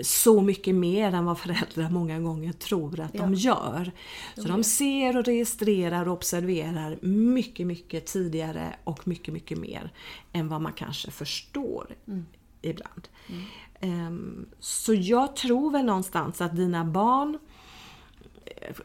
så 0.00 0.40
mycket 0.40 0.74
mer 0.74 1.14
än 1.14 1.24
vad 1.24 1.38
föräldrar 1.38 1.90
många 1.90 2.20
gånger 2.20 2.52
tror 2.52 3.00
att 3.00 3.14
ja. 3.14 3.20
de 3.20 3.34
gör. 3.34 3.92
Så 4.34 4.48
de 4.48 4.64
ser 4.64 5.16
och 5.16 5.24
registrerar 5.24 6.08
och 6.08 6.12
observerar 6.12 6.98
mycket, 7.02 7.66
mycket 7.66 8.06
tidigare 8.06 8.76
och 8.84 9.08
mycket, 9.08 9.34
mycket 9.34 9.58
mer 9.58 9.92
än 10.32 10.48
vad 10.48 10.60
man 10.60 10.72
kanske 10.72 11.10
förstår 11.10 11.96
mm. 12.06 12.26
ibland. 12.62 13.08
Mm. 13.26 14.06
Um, 14.06 14.46
så 14.60 14.94
jag 14.94 15.36
tror 15.36 15.70
väl 15.70 15.84
någonstans 15.84 16.40
att 16.40 16.56
dina 16.56 16.84
barn 16.84 17.38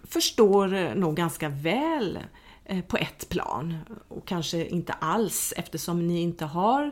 förstår 0.03 0.95
nog 0.95 1.15
ganska 1.15 1.49
väl 1.49 2.19
eh, 2.65 2.81
på 2.81 2.97
ett 2.97 3.29
plan 3.29 3.77
och 4.07 4.27
kanske 4.27 4.65
inte 4.65 4.93
alls 4.93 5.53
eftersom 5.57 6.07
ni 6.07 6.21
inte 6.21 6.45
har 6.45 6.91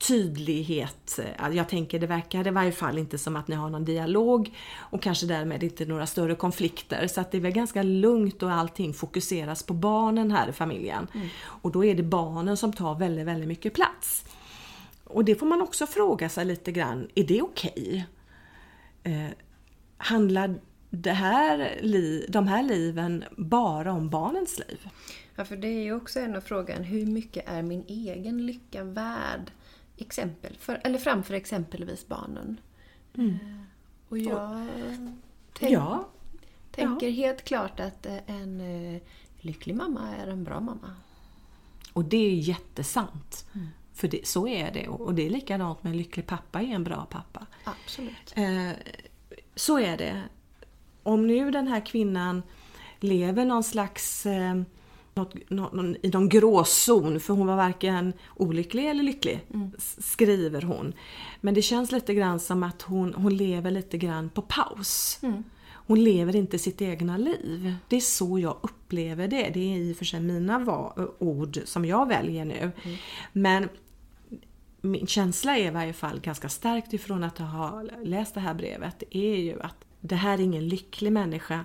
tydlighet. 0.00 1.20
Jag 1.52 1.68
tänker 1.68 1.98
det 1.98 2.06
verkar 2.06 2.46
i 2.46 2.50
varje 2.50 2.72
fall 2.72 2.98
inte 2.98 3.18
som 3.18 3.36
att 3.36 3.48
ni 3.48 3.56
har 3.56 3.70
någon 3.70 3.84
dialog 3.84 4.56
och 4.76 5.02
kanske 5.02 5.26
därmed 5.26 5.62
inte 5.62 5.84
några 5.84 6.06
större 6.06 6.34
konflikter. 6.34 7.06
Så 7.06 7.20
att 7.20 7.30
det 7.30 7.38
är 7.38 7.42
väl 7.42 7.52
ganska 7.52 7.82
lugnt 7.82 8.42
och 8.42 8.52
allting 8.52 8.94
fokuseras 8.94 9.62
på 9.62 9.74
barnen 9.74 10.30
här 10.30 10.48
i 10.48 10.52
familjen. 10.52 11.06
Mm. 11.14 11.28
Och 11.42 11.72
då 11.72 11.84
är 11.84 11.94
det 11.94 12.02
barnen 12.02 12.56
som 12.56 12.72
tar 12.72 12.94
väldigt, 12.94 13.26
väldigt 13.26 13.48
mycket 13.48 13.74
plats. 13.74 14.24
Och 15.04 15.24
det 15.24 15.34
får 15.34 15.46
man 15.46 15.60
också 15.60 15.86
fråga 15.86 16.28
sig 16.28 16.44
lite 16.44 16.72
grann, 16.72 17.08
är 17.14 17.24
det 17.24 17.42
okej? 17.42 18.06
Okay? 19.02 19.12
Eh, 19.12 19.30
handlar 19.96 20.54
det 20.90 21.12
här, 21.12 21.80
de 22.28 22.48
här 22.48 22.62
liven 22.62 23.24
bara 23.36 23.92
om 23.92 24.10
barnens 24.10 24.58
liv? 24.58 24.88
Ja, 25.34 25.44
för 25.44 25.56
det 25.56 25.68
är 25.68 25.82
ju 25.82 25.94
också 25.94 26.20
en 26.20 26.36
av 26.36 26.40
frågan, 26.40 26.82
hur 26.82 27.06
mycket 27.06 27.48
är 27.48 27.62
min 27.62 27.84
egen 27.88 28.46
lycka 28.46 28.84
värd 28.84 29.50
exempel 29.96 30.56
för, 30.60 30.80
eller 30.84 30.98
framför 30.98 31.34
exempelvis 31.34 32.08
barnen? 32.08 32.60
Mm. 33.14 33.30
Eh, 33.30 33.60
och 34.08 34.18
jag 34.18 34.66
tänk, 35.52 35.72
ja. 35.72 36.08
tänker 36.70 37.08
ja. 37.08 37.12
helt 37.12 37.44
klart 37.44 37.80
att 37.80 38.06
eh, 38.06 38.18
en 38.26 38.60
eh, 38.60 39.00
lycklig 39.40 39.74
mamma 39.74 40.14
är 40.16 40.26
en 40.26 40.44
bra 40.44 40.60
mamma. 40.60 40.94
Och 41.92 42.04
det 42.04 42.16
är 42.16 42.34
jättesant. 42.34 43.46
Mm. 43.54 43.68
För 43.92 44.08
det, 44.08 44.26
så 44.26 44.48
är 44.48 44.72
det. 44.72 44.88
Och 44.88 45.14
det 45.14 45.26
är 45.26 45.30
likadant 45.30 45.82
med 45.82 45.90
en 45.90 45.96
lycklig 45.96 46.26
pappa 46.26 46.60
är 46.60 46.74
en 46.74 46.84
bra 46.84 47.06
pappa. 47.10 47.46
Absolut. 47.64 48.32
Eh, 48.36 48.70
så 49.54 49.78
är 49.78 49.96
det 49.96 50.22
om 51.02 51.26
nu 51.26 51.50
den 51.50 51.68
här 51.68 51.86
kvinnan 51.86 52.42
lever 53.00 53.44
någon 53.44 53.64
slags 53.64 54.26
eh, 54.26 54.54
något, 55.14 55.50
någon, 55.50 55.96
i 56.02 56.08
någon 56.08 56.28
gråzon 56.28 57.20
för 57.20 57.34
hon 57.34 57.46
var 57.46 57.56
varken 57.56 58.12
olycklig 58.36 58.90
eller 58.90 59.02
lycklig, 59.02 59.46
mm. 59.54 59.70
skriver 59.98 60.62
hon. 60.62 60.92
Men 61.40 61.54
det 61.54 61.62
känns 61.62 61.92
lite 61.92 62.14
grann 62.14 62.40
som 62.40 62.62
att 62.62 62.82
hon, 62.82 63.14
hon 63.14 63.36
lever 63.36 63.70
lite 63.70 63.98
grann 63.98 64.30
på 64.30 64.42
paus. 64.42 65.18
Mm. 65.22 65.44
Hon 65.72 66.04
lever 66.04 66.36
inte 66.36 66.58
sitt 66.58 66.82
egna 66.82 67.16
liv. 67.16 67.74
Det 67.88 67.96
är 67.96 68.00
så 68.00 68.38
jag 68.38 68.56
upplever 68.60 69.28
det. 69.28 69.50
Det 69.54 69.74
är 69.74 69.78
i 69.78 69.92
och 69.92 69.96
för 69.96 70.04
sig 70.04 70.20
mina 70.20 70.90
ord 71.18 71.60
som 71.64 71.84
jag 71.84 72.08
väljer 72.08 72.44
nu. 72.44 72.72
Mm. 72.82 72.96
Men 73.32 73.68
min 74.80 75.06
känsla 75.06 75.58
är 75.58 75.66
i 75.66 75.70
varje 75.70 75.92
fall 75.92 76.20
ganska 76.20 76.48
starkt 76.48 76.92
ifrån 76.92 77.24
att 77.24 77.38
ha 77.38 77.82
läst 78.02 78.34
det 78.34 78.40
här 78.40 78.54
brevet. 78.54 79.02
Är 79.10 79.36
ju 79.36 79.60
att 79.60 79.84
det 80.00 80.16
här 80.16 80.38
är 80.38 80.42
ingen 80.42 80.68
lycklig 80.68 81.12
människa 81.12 81.64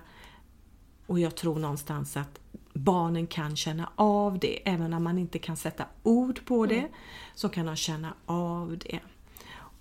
och 1.07 1.19
jag 1.19 1.35
tror 1.35 1.59
någonstans 1.59 2.17
att 2.17 2.39
barnen 2.73 3.27
kan 3.27 3.55
känna 3.55 3.89
av 3.95 4.39
det. 4.39 4.69
Även 4.69 4.93
om 4.93 5.03
man 5.03 5.17
inte 5.17 5.39
kan 5.39 5.57
sätta 5.57 5.85
ord 6.03 6.45
på 6.45 6.65
det 6.65 6.87
så 7.35 7.49
kan 7.49 7.65
de 7.65 7.75
känna 7.75 8.13
av 8.25 8.77
det. 8.77 8.99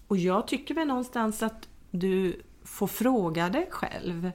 Och 0.09 0.17
jag 0.17 0.49
tycker 0.49 0.75
väl 0.75 0.88
någonstans 0.88 1.43
att 1.43 1.69
du 1.90 2.43
får 2.64 2.87
fråga 2.87 3.49
dig 3.49 3.69
själv. 3.71 4.31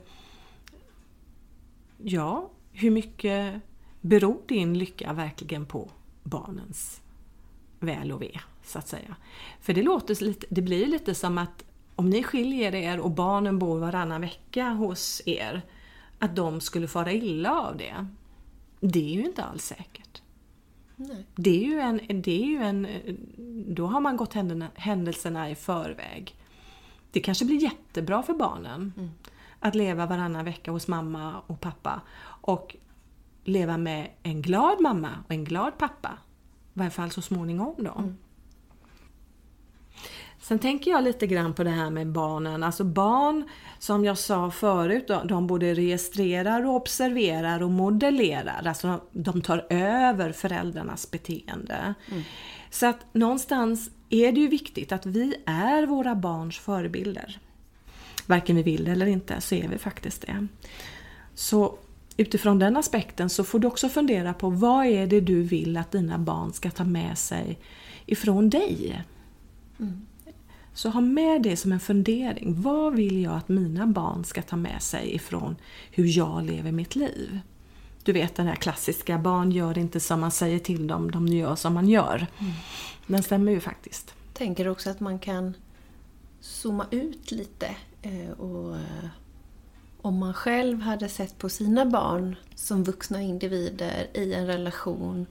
Ja, 1.97 2.49
hur 2.71 2.91
mycket 2.91 3.62
beror 4.01 4.41
din 4.47 4.77
lycka 4.77 5.13
verkligen 5.13 5.65
på 5.65 5.89
barnens 6.23 7.01
väl 7.79 8.12
och 8.12 8.21
ve, 8.21 8.39
så 8.63 8.79
att 8.79 8.88
säga? 8.88 9.15
För 9.62 9.73
det, 9.73 9.84
låter 9.84 10.23
lite, 10.23 10.47
det 10.49 10.62
blir 10.62 10.86
lite 10.86 11.15
som 11.15 11.38
att 11.38 11.63
om 11.99 12.09
ni 12.09 12.23
skiljer 12.23 12.75
er 12.75 12.99
och 12.99 13.12
barnen 13.12 13.59
bor 13.59 13.79
varannan 13.79 14.21
vecka 14.21 14.69
hos 14.69 15.21
er, 15.25 15.62
att 16.19 16.35
de 16.35 16.62
skulle 16.62 16.88
fara 16.88 17.12
illa 17.12 17.62
av 17.62 17.77
det. 17.77 18.07
Det 18.79 18.99
är 18.99 19.13
ju 19.13 19.25
inte 19.25 19.43
alls 19.43 19.63
säkert. 19.63 20.21
Nej. 20.95 21.25
Det 21.35 21.49
är 21.49 21.65
ju 21.65 21.79
en, 21.79 22.21
det 22.21 22.43
är 22.43 22.45
ju 22.45 22.57
en, 22.57 22.88
då 23.75 23.85
har 23.88 23.99
man 23.99 24.17
gått 24.17 24.33
händelserna 24.75 25.49
i 25.49 25.55
förväg. 25.55 26.35
Det 27.12 27.19
kanske 27.19 27.45
blir 27.45 27.63
jättebra 27.63 28.23
för 28.23 28.33
barnen 28.33 28.93
Mm. 28.97 29.09
att 29.59 29.75
leva 29.75 30.05
varannan 30.05 30.45
vecka 30.45 30.71
hos 30.71 30.88
mamma 30.88 31.41
och 31.47 31.59
pappa 31.62 32.01
och 32.41 32.75
leva 33.43 33.77
med 33.77 34.09
en 34.23 34.41
glad 34.41 34.81
mamma 34.81 35.09
och 35.25 35.31
en 35.31 35.43
glad 35.43 35.77
pappa. 35.77 36.09
I 36.73 36.79
varje 36.79 36.91
fall 36.91 37.12
så 37.12 37.21
småningom 37.21 37.75
då. 37.77 37.93
Mm. 37.97 38.17
Sen 40.41 40.60
tänker 40.60 40.91
jag 40.91 41.04
lite 41.04 41.28
grann 41.28 41.54
på 41.54 41.63
det 41.63 41.69
här 41.69 41.89
med 41.89 42.08
barnen. 42.08 42.63
Alltså 42.63 42.84
barn, 42.84 43.43
som 43.80 44.06
jag 44.06 44.17
sa 44.17 44.52
förut, 44.52 45.08
de- 45.08 45.28
de 45.28 45.47
både 45.47 45.73
registrerar 45.73 46.65
och 46.65 46.75
observerar 46.75 47.63
och 47.63 47.69
modellerar. 47.71 48.62
Alltså 48.65 49.02
de 49.12 49.41
tar 49.41 49.65
över 49.69 50.32
föräldrarnas 50.32 51.12
beteende. 51.12 51.93
Så 52.69 52.86
att 52.86 53.13
någonstans 53.13 53.89
är 54.10 54.32
det 54.32 54.39
ju 54.41 54.47
viktigt 54.47 54.91
att 54.91 55.06
vi 55.06 55.36
är 55.45 55.86
våra 55.86 56.15
barns 56.15 56.58
förebilder. 56.60 57.39
Varken 58.25 58.56
vi 58.56 58.63
vill 58.63 58.88
eller 58.88 59.06
inte 59.06 59.41
så 59.41 59.56
är 59.56 59.67
vi 59.67 59.78
faktiskt 59.78 60.21
det. 60.21 60.47
Så 61.34 61.75
utifrån 62.17 62.60
den 62.60 62.78
aspekten 62.78 63.30
så 63.30 63.43
får 63.43 63.60
du 63.60 63.67
också 63.67 63.89
fundera 63.89 64.34
på 64.34 64.49
vad 64.49 64.86
är 64.86 65.08
det 65.08 65.21
du 65.21 65.41
vill 65.43 65.78
att 65.78 65.91
dina 65.91 66.17
barn 66.17 66.54
ska 66.54 66.71
ta 66.71 66.84
med 66.84 67.17
sig 67.17 67.60
ifrån 68.06 68.49
dig? 68.49 69.02
Så 70.73 70.89
ha 70.89 71.01
med 71.01 71.41
det 71.41 71.58
som 71.58 71.71
en 71.71 71.79
fundering. 71.79 72.62
Vad 72.62 72.93
vill 72.95 73.23
jag 73.23 73.34
att 73.34 73.49
mina 73.49 73.88
barn 73.88 74.23
ska 74.23 74.41
ta 74.41 74.55
med 74.55 74.82
sig 74.82 75.15
ifrån 75.15 75.55
hur 75.91 76.17
jag 76.17 76.43
lever 76.45 76.71
mitt 76.71 76.95
liv? 76.95 77.39
Du 78.03 78.13
vet 78.13 78.36
den 78.36 78.47
här 78.47 78.55
klassiska, 78.55 79.17
barn 79.17 79.51
gör 79.51 79.77
inte 79.77 79.99
som 79.99 80.19
man 80.19 80.32
säger 80.32 80.60
till 80.60 80.88
dem, 80.88 81.12
de 81.12 81.27
gör 81.27 81.55
som 81.55 81.73
man 81.73 81.89
gör. 81.89 82.27
Den 83.08 83.23
stämmer 83.23 83.51
ju 83.51 83.60
faktiskt. 83.60 84.13
tänker 84.34 84.67
också 84.67 84.89
att 84.89 84.99
man 84.99 85.19
kan 85.19 85.53
zooma 86.41 86.86
ut 86.91 87.32
lite. 87.32 87.75
eh, 88.01 88.29
Och 88.39 88.75
eh, 88.75 89.10
om 90.01 90.17
man 90.19 90.34
själv 90.34 90.82
hade 90.82 91.10
sett 91.10 91.38
på 91.38 91.49
sina 91.49 91.86
barn 91.86 92.36
som 92.55 92.84
vuxna 92.84 93.21
individer 93.21 94.08
i 94.13 94.34
en 94.34 94.47
relation, 94.47 95.25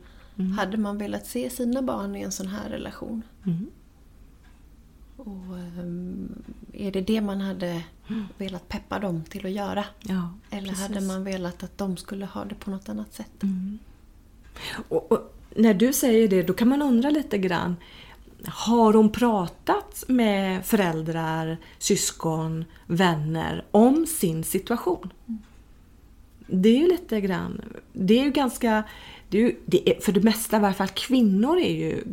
hade 0.59 0.77
man 0.77 0.98
velat 0.98 1.27
se 1.27 1.51
sina 1.51 1.83
barn 1.83 2.16
i 2.16 2.22
en 2.22 2.33
sån 2.33 2.46
här 2.48 2.70
relation? 2.70 3.22
Mm. 3.46 3.66
Och 5.18 5.59
ehm, 5.59 6.42
är 6.72 6.92
det 6.92 7.00
det 7.00 7.20
man 7.20 7.40
hade 7.40 7.83
velat 8.38 8.68
peppa 8.68 8.98
dem 8.98 9.24
till 9.24 9.46
att 9.46 9.52
göra? 9.52 9.85
Ja, 10.00 10.31
Eller 10.50 10.68
precis. 10.68 10.88
hade 10.88 11.00
man 11.00 11.24
velat 11.24 11.62
att 11.62 11.78
de 11.78 11.96
skulle 11.96 12.26
ha 12.26 12.44
det 12.44 12.54
på 12.54 12.70
något 12.70 12.88
annat 12.88 13.14
sätt? 13.14 13.42
Och, 14.88 15.12
och 15.12 15.35
när 15.57 15.74
du 15.74 15.92
säger 15.92 16.28
det, 16.28 16.42
då 16.42 16.52
kan 16.52 16.68
man 16.68 16.83
undra 16.83 17.11
lite 17.11 17.38
grann. 17.38 17.76
Har 18.46 18.92
hon 18.92 19.12
pratat 19.12 20.04
med 20.09 20.66
föräldrar, 20.66 21.57
syskon, 21.78 22.64
vänner 22.87 23.64
om 23.70 24.07
sin 24.07 24.44
situation? 24.44 25.12
Det 26.46 26.68
är 26.68 26.78
ju 26.78 26.88
lite 26.88 27.20
grann, 27.20 27.62
det 27.92 28.20
är 28.20 28.24
ju 28.24 28.31
ganska, 28.31 28.83
det 29.28 29.38
är 29.38 29.42
ju, 29.42 29.57
det 29.66 29.90
är, 29.90 30.00
för 30.00 30.12
det 30.12 30.22
mesta 30.22 30.57
i 30.57 30.61
varje 30.61 30.74
fall 30.74 30.88
kvinnor 30.88 31.59
är 31.59 31.72
ju 31.72 32.04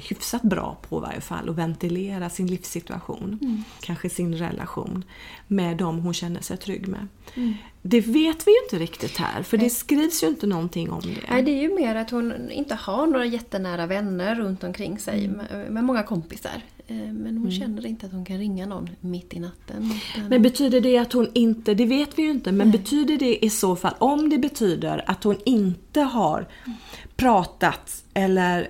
hyfsat 0.00 0.42
bra 0.42 0.76
på 0.88 0.98
i 0.98 1.00
varje 1.00 1.20
fall 1.20 1.48
att 1.48 1.56
ventilera 1.56 2.30
sin 2.30 2.46
livssituation, 2.46 3.64
kanske 3.80 4.08
sin 4.10 4.34
relation 4.34 5.04
med 5.48 5.76
dem 5.76 5.98
hon 5.98 6.14
känner 6.14 6.40
sig 6.40 6.56
trygg 6.56 6.88
med. 6.88 7.06
Det 7.82 8.00
vet 8.00 8.46
vi 8.46 8.50
ju 8.50 8.56
inte 8.64 8.78
riktigt 8.78 9.16
här, 9.16 9.42
för 9.42 9.56
det 9.56 9.70
skrivs 9.70 10.22
ju 10.22 10.26
inte 10.26 10.46
någonting 10.46 10.90
om 10.90 11.00
det. 11.00 11.20
Nej, 11.30 11.42
det 11.42 11.50
är 11.50 11.62
ju 11.62 11.74
mer 11.74 11.94
att 11.96 12.10
hon 12.10 12.50
inte 12.50 12.74
har 12.74 13.06
några 13.06 13.26
jättenära 13.26 13.86
vänner 13.86 14.34
runt 14.34 14.64
omkring 14.64 14.98
sig 14.98 15.24
Mm. 15.24 15.46
med, 15.74 15.84
många 15.84 16.02
kompisar. 16.02 16.62
Eh, 16.86 16.96
Men 16.96 17.38
hon 17.38 17.50
känner 17.50 17.86
inte 17.86 18.06
att 18.06 18.12
hon 18.12 18.24
kan 18.24 18.38
ringa 18.38 18.66
någon 18.66 18.90
mitt 19.00 19.34
i 19.34 19.40
natten. 19.40 19.90
utan- 20.16 20.28
Men 20.28 20.42
betyder 20.42 20.80
det 20.80 20.98
att 20.98 21.12
hon 21.12 21.28
inte, 21.34 21.74
det 21.74 21.86
vet 21.86 22.18
vi 22.18 22.22
ju 22.22 22.30
inte, 22.30 22.52
men 22.52 22.70
betyder 22.70 23.16
det 23.18 23.44
i 23.44 23.50
så 23.50 23.76
fall, 23.76 23.94
om 23.98 24.30
det 24.30 24.38
betyder 24.38 25.04
att 25.10 25.24
hon 25.24 25.36
inte 25.44 26.00
har 26.00 26.46
pratat 27.16 28.04
eller 28.14 28.68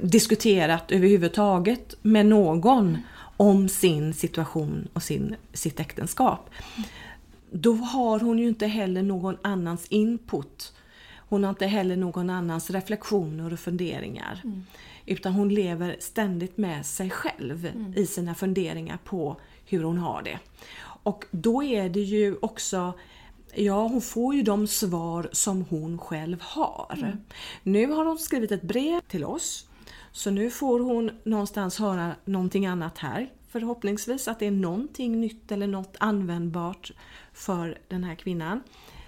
diskuterat 0.00 0.92
överhuvudtaget 0.92 1.96
med 2.02 2.26
någon 2.26 2.98
om 3.36 3.68
sin 3.68 4.14
situation 4.14 4.88
och 4.92 5.02
sin, 5.02 5.36
sitt 5.52 5.80
äktenskap. 5.80 6.50
Då 7.50 7.72
har 7.72 8.20
hon 8.20 8.38
ju 8.38 8.48
inte 8.48 8.66
heller 8.66 9.02
någon 9.02 9.36
annans 9.42 9.86
input. 9.86 10.74
Hon 11.28 11.44
har 11.44 11.50
inte 11.50 11.66
heller 11.66 11.96
någon 11.96 12.30
annans 12.30 12.70
reflektioner 12.70 13.52
och 13.52 13.58
funderingar. 13.58 14.42
Utan 15.06 15.32
hon 15.32 15.48
lever 15.48 15.96
ständigt 16.00 16.56
med 16.56 16.86
sig 16.86 17.10
själv 17.10 17.72
i 17.96 18.06
sina 18.06 18.34
funderingar 18.34 18.98
på 19.04 19.36
hur 19.64 19.82
hon 19.82 19.98
har 19.98 20.22
det. 20.22 20.38
Och 21.02 21.24
då 21.30 21.62
är 21.62 21.88
det 21.88 22.00
ju 22.00 22.36
också 22.40 22.92
Ja, 23.58 23.86
hon 23.86 24.00
får 24.00 24.34
ju 24.34 24.42
de 24.42 24.66
svar 24.66 25.28
som 25.32 25.64
hon 25.70 25.98
själv 25.98 26.40
har. 26.40 27.16
Nu 27.62 27.86
har 27.86 28.04
hon 28.04 28.18
skrivit 28.18 28.52
ett 28.52 28.62
brev 28.62 29.00
till 29.00 29.24
oss. 29.24 29.68
Så 30.12 30.30
nu 30.30 30.50
får 30.50 30.80
hon 30.80 31.10
någonstans 31.24 31.78
höra 31.78 32.14
någonting 32.24 32.66
annat 32.66 32.98
här. 32.98 33.32
Förhoppningsvis 33.48 34.28
att 34.28 34.38
det 34.38 34.46
är 34.46 34.50
någonting 34.50 35.20
nytt 35.20 35.52
eller 35.52 35.66
något 35.66 35.96
användbart 36.00 36.92
för 37.32 37.78
den 37.88 38.04
här 38.04 38.14
kvinnan. 38.14 38.62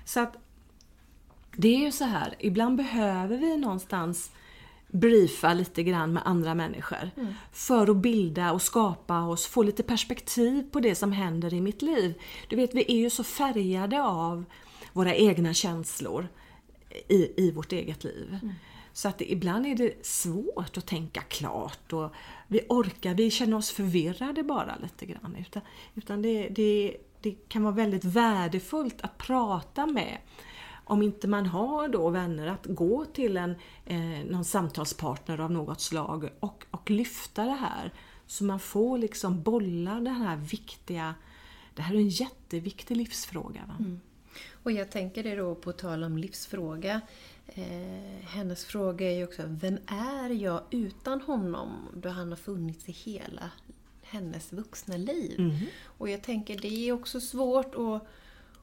Så 0.04 0.20
att 0.20 0.36
det 1.56 1.68
är 1.68 1.78
ju 1.78 1.92
så 1.92 2.04
här, 2.04 2.34
ibland 2.38 2.76
behöver 2.76 3.36
vi 3.36 3.56
någonstans 3.56 4.30
briefa 4.88 5.54
lite 5.54 5.82
grann 5.82 6.12
med 6.12 6.22
andra 6.26 6.54
människor. 6.54 7.10
För 7.52 7.90
att 7.90 7.96
bilda 7.96 8.52
och 8.52 8.62
skapa 8.62 9.22
oss, 9.22 9.46
få 9.46 9.62
lite 9.62 9.82
perspektiv 9.82 10.70
på 10.70 10.80
det 10.80 10.94
som 10.94 11.12
händer 11.12 11.54
i 11.54 11.60
mitt 11.60 11.82
liv. 11.82 12.14
Du 12.48 12.56
vet, 12.56 12.74
vi 12.74 12.84
är 12.88 12.96
ju 12.96 13.10
så 13.10 13.24
färgade 13.24 14.02
av 14.02 14.44
våra 14.92 15.14
egna 15.14 15.54
känslor 15.54 16.28
i, 17.08 17.46
i 17.46 17.52
vårt 17.52 17.72
eget 17.72 18.04
liv. 18.04 18.38
Så 18.92 19.08
att 19.08 19.18
det, 19.18 19.32
ibland 19.32 19.66
är 19.66 19.74
det 19.74 20.06
svårt 20.06 20.76
att 20.76 20.86
tänka 20.86 21.20
klart 21.20 21.92
och 21.92 22.12
vi 22.46 22.60
orkar, 22.68 23.14
vi 23.14 23.30
känner 23.30 23.56
oss 23.56 23.70
förvirrade 23.70 24.42
bara 24.42 24.76
lite 24.82 25.06
grann. 25.06 25.36
Utan, 25.40 25.62
utan 25.94 26.22
det, 26.22 26.48
det, 26.48 26.96
det 27.20 27.30
kan 27.48 27.62
vara 27.62 27.74
väldigt 27.74 28.04
värdefullt 28.04 29.00
att 29.00 29.18
prata 29.18 29.86
med 29.86 30.18
om 30.88 31.02
inte 31.02 31.28
man 31.28 31.46
har 31.46 31.88
då 31.88 32.10
vänner, 32.10 32.46
att 32.46 32.66
gå 32.66 33.04
till 33.04 33.36
en, 33.36 33.54
eh, 33.86 34.24
någon 34.30 34.44
samtalspartner 34.44 35.40
av 35.40 35.50
något 35.50 35.80
slag 35.80 36.30
och, 36.40 36.64
och 36.70 36.90
lyfta 36.90 37.44
det 37.44 37.50
här. 37.50 37.92
Så 38.26 38.44
man 38.44 38.60
får 38.60 38.98
liksom 38.98 39.42
bolla 39.42 39.94
den 39.94 40.14
här 40.14 40.36
viktiga, 40.36 41.14
det 41.74 41.82
här 41.82 41.94
är 41.94 41.98
en 41.98 42.08
jätteviktig 42.08 42.96
livsfråga. 42.96 43.60
Va? 43.68 43.74
Och 44.62 44.72
jag 44.72 44.90
tänker 44.90 45.22
det 45.22 45.36
då 45.36 45.54
på 45.54 45.72
tal 45.72 46.04
om 46.04 46.18
livsfråga. 46.18 47.00
Eh, 47.46 48.26
hennes 48.26 48.64
fråga 48.64 49.10
är 49.10 49.16
ju 49.16 49.24
också, 49.24 49.42
vem 49.46 49.78
är 49.86 50.30
jag 50.30 50.62
utan 50.70 51.20
honom 51.20 51.88
då 51.94 52.08
han 52.08 52.28
har 52.28 52.36
funnits 52.36 52.88
i 52.88 52.92
hela 52.92 53.50
hennes 54.02 54.52
vuxna 54.52 54.96
liv? 54.96 55.38
Och 55.84 56.08
jag 56.08 56.22
tänker 56.22 56.58
det 56.58 56.88
är 56.88 56.92
också 56.92 57.20
svårt 57.20 57.74
att 57.74 58.08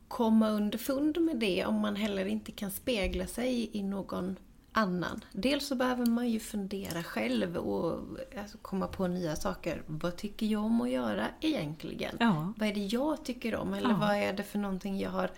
komma 0.08 0.50
underfund 0.50 1.22
med 1.22 1.38
det 1.38 1.66
om 1.66 1.76
man 1.76 1.96
heller 1.96 2.26
inte 2.26 2.52
kan 2.52 2.72
spegla 2.72 3.28
sig 3.28 3.70
i 3.78 3.84
någon 3.84 4.36
annan. 4.72 5.24
Dels 5.32 5.68
så 5.68 5.76
behöver 5.76 6.06
man 6.06 6.30
ju 6.30 6.40
fundera 6.40 7.04
själv 7.04 7.58
och 7.58 8.00
alltså, 8.42 8.58
komma 8.58 8.88
på 8.88 9.08
nya 9.08 9.36
saker. 9.36 9.82
Vad 9.88 10.16
tycker 10.16 10.46
jag 10.46 10.64
om 10.66 10.82
att 10.82 10.90
göra 10.90 11.28
egentligen? 11.42 12.18
Ja. 12.20 12.54
Vad 12.58 12.70
är 12.70 12.74
det 12.74 12.86
jag 12.86 13.26
tycker 13.26 13.56
om? 13.56 13.74
Eller 13.74 13.90
Ja. 13.90 13.98
vad 14.00 14.16
är 14.16 14.34
det 14.34 14.44
för 14.44 14.60
någonting 14.60 15.00
jag 15.00 15.10
har 15.10 15.32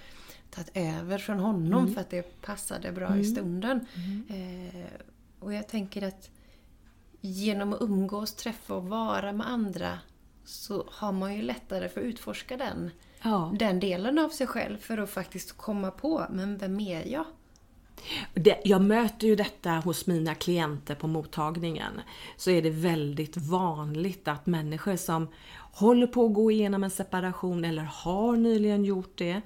tagit 0.50 0.72
över 0.74 1.18
från 1.18 1.40
honom 1.40 1.94
för 1.94 2.02
att 2.02 2.10
det 2.10 2.42
passade 2.42 2.92
bra 2.92 3.18
i 3.18 3.24
stunden? 3.24 3.86
Eh, 4.30 4.84
och 5.40 5.54
jag 5.54 5.68
tänker 5.68 6.08
att 6.08 6.30
genom 7.22 7.74
att 7.74 7.82
umgås, 7.82 8.34
träffa 8.34 8.76
och 8.76 8.84
vara 8.84 9.32
med 9.34 9.48
andra 9.50 10.00
så 10.46 10.86
har 10.92 11.12
man 11.12 11.36
ju 11.36 11.42
lättare 11.42 11.90
för 11.90 12.02
att 12.02 12.06
utforska 12.08 12.58
den, 12.58 12.92
Ja. 13.22 13.54
den 13.60 13.80
delen 13.80 14.20
av 14.20 14.30
sig 14.30 14.48
själv 14.48 14.78
för 14.78 14.98
att 14.98 15.10
faktiskt 15.10 15.58
komma 15.58 15.92
på, 15.92 16.26
men 16.30 16.58
vem 16.58 16.80
är 16.80 17.08
jag? 17.08 17.26
Det, 18.34 18.62
jag 18.66 18.82
möter 18.82 19.28
ju 19.28 19.36
detta 19.36 19.72
hos 19.72 20.08
mina 20.08 20.36
klienter 20.36 20.96
på 20.96 21.08
mottagningen. 21.08 22.02
Så 22.38 22.52
är 22.52 22.62
det 22.62 22.70
väldigt 22.70 23.38
vanligt 23.38 24.28
att 24.28 24.46
människor 24.46 24.96
som 24.96 25.28
håller 25.72 26.08
på 26.08 26.26
att 26.26 26.34
gå 26.34 26.52
igenom 26.52 26.84
en 26.84 26.90
separation 26.90 27.66
eller 27.66 27.84
har 27.84 28.38
nyligen 28.38 28.86
gjort 28.86 29.18
det, 29.18 29.42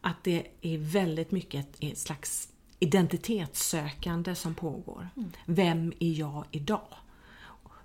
att 0.00 0.24
det 0.24 0.46
är 0.60 0.78
väldigt 0.78 1.30
mycket 1.30 1.66
ett, 1.66 1.76
ett 1.92 1.98
slags 1.98 2.48
identitetssökande 2.78 4.34
som 4.34 4.54
pågår. 4.54 5.08
Mm. 5.16 5.32
Vem 5.44 5.92
är 5.98 6.12
jag 6.18 6.44
idag? 6.50 6.88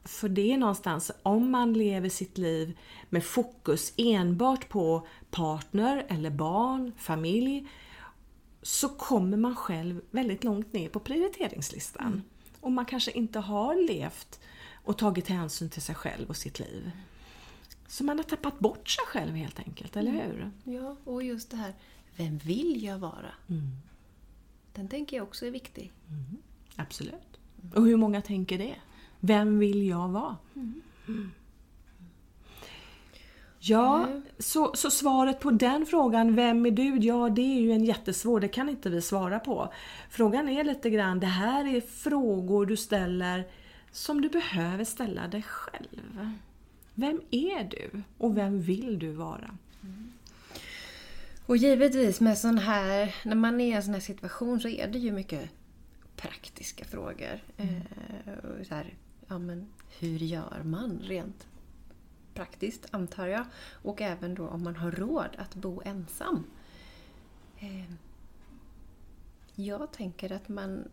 För 0.07 0.29
det 0.29 0.53
är 0.53 0.57
någonstans, 0.57 1.11
om 1.23 1.51
man 1.51 1.73
lever 1.73 2.09
sitt 2.09 2.37
liv 2.37 2.77
med 3.09 3.23
fokus 3.23 3.93
enbart 3.97 4.69
på 4.69 5.07
partner 5.31 6.05
eller 6.09 6.29
barn, 6.29 6.91
familj, 6.97 7.67
så 8.61 8.89
kommer 8.89 9.37
man 9.37 9.55
själv 9.55 10.01
väldigt 10.11 10.43
långt 10.43 10.73
ner 10.73 10.89
på 10.89 10.99
prioriteringslistan. 10.99 12.07
Mm. 12.07 12.21
Och 12.61 12.71
man 12.71 12.85
kanske 12.85 13.11
inte 13.11 13.39
har 13.39 13.87
levt 13.87 14.39
och 14.83 14.97
tagit 14.97 15.27
hänsyn 15.27 15.69
till 15.69 15.81
sig 15.81 15.95
själv 15.95 16.29
och 16.29 16.37
sitt 16.37 16.59
liv. 16.59 16.91
Så 17.87 18.03
man 18.03 18.17
har 18.17 18.23
tappat 18.23 18.59
bort 18.59 18.89
sig 18.89 19.05
själv 19.05 19.35
helt 19.35 19.59
enkelt, 19.59 19.95
eller 19.95 20.11
mm. 20.11 20.21
hur? 20.23 20.51
Ja, 20.73 20.95
och 21.03 21.23
just 21.23 21.51
det 21.51 21.57
här, 21.57 21.73
vem 22.15 22.37
vill 22.37 22.83
jag 22.83 22.99
vara? 22.99 23.31
Mm. 23.49 23.71
Den 24.73 24.87
tänker 24.87 25.17
jag 25.17 25.23
också 25.23 25.45
är 25.45 25.51
viktig. 25.51 25.91
Mm. 26.09 26.37
Absolut. 26.75 27.39
Och 27.75 27.85
hur 27.85 27.97
många 27.97 28.21
tänker 28.21 28.57
det? 28.57 28.75
Vem 29.19 29.59
vill 29.59 29.87
jag 29.87 30.07
vara? 30.07 30.37
Mm. 30.55 31.31
Ja, 33.59 34.07
så, 34.39 34.71
så 34.75 34.91
svaret 34.91 35.39
på 35.39 35.51
den 35.51 35.85
frågan, 35.85 36.35
vem 36.35 36.65
är 36.65 36.71
du? 36.71 36.97
Ja, 36.97 37.29
det 37.29 37.41
är 37.41 37.61
ju 37.61 37.71
en 37.71 37.85
jättesvår, 37.85 38.39
det 38.39 38.47
kan 38.47 38.69
inte 38.69 38.89
vi 38.89 39.01
svara 39.01 39.39
på. 39.39 39.73
Frågan 40.09 40.49
är 40.49 40.63
lite 40.63 40.89
grann, 40.89 41.19
det 41.19 41.27
här 41.27 41.75
är 41.75 41.81
frågor 41.81 42.65
du 42.65 42.77
ställer 42.77 43.47
som 43.91 44.21
du 44.21 44.29
behöver 44.29 44.83
ställa 44.83 45.27
dig 45.27 45.41
själv. 45.41 46.29
Vem 46.93 47.21
är 47.31 47.63
du? 47.63 48.01
Och 48.17 48.37
vem 48.37 48.61
vill 48.61 48.99
du 48.99 49.11
vara? 49.11 49.57
Mm. 49.83 50.11
Och 51.45 51.57
givetvis 51.57 52.19
med 52.19 52.37
sån 52.37 52.57
här, 52.57 53.15
när 53.25 53.35
man 53.35 53.61
är 53.61 53.65
i 53.67 53.71
en 53.71 53.83
sån 53.83 53.93
här 53.93 54.01
situation 54.01 54.59
så 54.59 54.67
är 54.67 54.87
det 54.87 54.99
ju 54.99 55.11
mycket 55.11 55.49
praktiska 56.15 56.85
frågor. 56.85 57.43
Mm. 57.57 57.75
Eh, 57.75 58.63
så 58.67 58.75
här, 58.75 58.93
ja, 59.27 59.37
men 59.37 59.67
hur 59.99 60.19
gör 60.19 60.61
man 60.63 60.99
rent 61.03 61.47
praktiskt 62.33 62.87
antar 62.91 63.27
jag. 63.27 63.45
Och 63.83 64.01
även 64.01 64.35
då 64.35 64.47
om 64.47 64.63
man 64.63 64.75
har 64.75 64.91
råd 64.91 65.29
att 65.37 65.55
bo 65.55 65.81
ensam. 65.85 66.43
Eh, 67.59 67.93
jag 69.55 69.91
tänker 69.91 70.31
att 70.31 70.49
man 70.49 70.89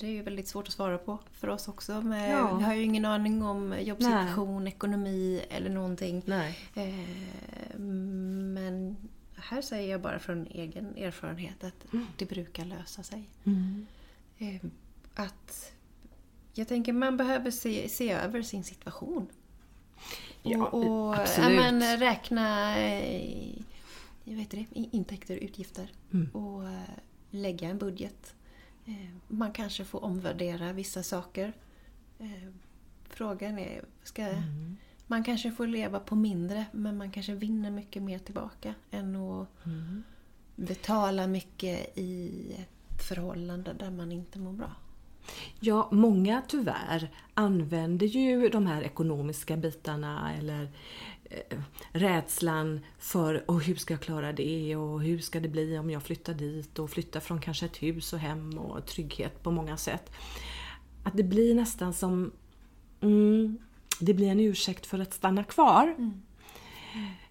det 0.00 0.06
är 0.06 0.10
ju 0.10 0.22
väldigt 0.22 0.48
svårt 0.48 0.66
att 0.66 0.72
svara 0.72 0.98
på 0.98 1.18
för 1.32 1.48
oss 1.48 1.68
också. 1.68 2.00
Med, 2.00 2.32
ja. 2.32 2.56
Vi 2.56 2.64
har 2.64 2.74
ju 2.74 2.82
ingen 2.82 3.04
aning 3.04 3.42
om 3.42 3.74
jobbsituation, 3.80 4.64
Nej. 4.64 4.72
ekonomi 4.72 5.44
eller 5.50 5.70
någonting. 5.70 6.22
Nej. 6.26 6.58
Eh, 6.74 7.78
men 7.78 8.96
här 9.36 9.62
säger 9.62 9.90
jag 9.90 10.00
bara 10.00 10.18
från 10.18 10.46
egen 10.46 10.96
erfarenhet 10.96 11.64
att 11.64 11.92
mm. 11.92 12.06
det 12.16 12.24
brukar 12.24 12.64
lösa 12.64 13.02
sig. 13.02 13.30
Mm. 13.44 13.86
Eh, 14.38 14.70
att 15.14 15.72
jag 16.58 16.68
tänker 16.68 16.92
man 16.92 17.16
behöver 17.16 17.50
se, 17.50 17.88
se 17.88 18.12
över 18.12 18.42
sin 18.42 18.64
situation. 18.64 19.28
Ja, 20.42 20.66
och, 20.66 20.86
och 20.86 21.16
absolut. 21.16 21.50
Ja, 21.50 21.72
men, 21.72 21.98
räkna 21.98 22.78
eh, 22.78 23.48
jag 24.24 24.36
vet 24.36 24.50
det, 24.50 24.66
intäkter 24.72 25.36
och 25.36 25.42
utgifter. 25.42 25.92
Mm. 26.12 26.30
Och 26.30 26.68
eh, 26.68 26.80
lägga 27.30 27.68
en 27.68 27.78
budget. 27.78 28.34
Eh, 28.84 29.08
man 29.28 29.52
kanske 29.52 29.84
får 29.84 30.04
omvärdera 30.04 30.72
vissa 30.72 31.02
saker. 31.02 31.52
Frågan 33.04 33.58
är, 33.58 33.84
ska, 34.02 34.22
mm. 34.22 34.76
man 35.06 35.24
kanske 35.24 35.50
får 35.50 35.66
leva 35.66 36.00
på 36.00 36.14
mindre 36.14 36.64
men 36.72 36.96
man 36.96 37.10
kanske 37.10 37.34
vinner 37.34 37.70
mycket 37.70 38.02
mer 38.02 38.18
tillbaka 38.18 38.74
än 38.90 39.16
att 39.16 39.48
mm. 39.66 40.02
betala 40.56 41.26
mycket 41.26 41.98
i 41.98 42.52
ett 42.58 43.02
förhållande 43.08 43.72
där 43.72 43.90
man 43.90 44.12
inte 44.12 44.38
mår 44.38 44.52
bra. 44.52 44.72
Ja, 45.60 45.88
många 45.92 46.42
tyvärr 46.48 47.10
använder 47.34 48.06
ju 48.06 48.48
de 48.48 48.66
här 48.66 48.82
ekonomiska 48.82 49.56
bitarna 49.56 50.34
eller 50.34 50.68
eh, 51.24 51.58
rädslan 51.92 52.80
för 52.98 53.44
oh, 53.48 53.58
hur 53.58 53.74
ska 53.74 53.94
jag 53.94 54.00
klara 54.00 54.32
det 54.32 54.76
och 54.76 55.02
hur 55.02 55.18
ska 55.18 55.40
det 55.40 55.48
bli 55.48 55.78
om 55.78 55.90
jag 55.90 56.02
flyttar 56.02 56.34
dit 56.34 56.78
och 56.78 56.90
flyttar 56.90 57.20
från 57.20 57.40
kanske 57.40 57.66
ett 57.66 57.82
hus 57.82 58.12
och 58.12 58.18
hem 58.18 58.58
och 58.58 58.86
trygghet 58.86 59.42
på 59.42 59.50
många 59.50 59.76
sätt. 59.76 60.12
Att 61.04 61.16
det 61.16 61.22
blir 61.22 61.54
nästan 61.54 61.92
som 61.92 62.32
mm, 63.00 63.58
det 64.00 64.14
blir 64.14 64.28
en 64.28 64.40
ursäkt 64.40 64.86
för 64.86 64.98
att 64.98 65.14
stanna 65.14 65.44
kvar. 65.44 65.94
Mm. 65.98 66.22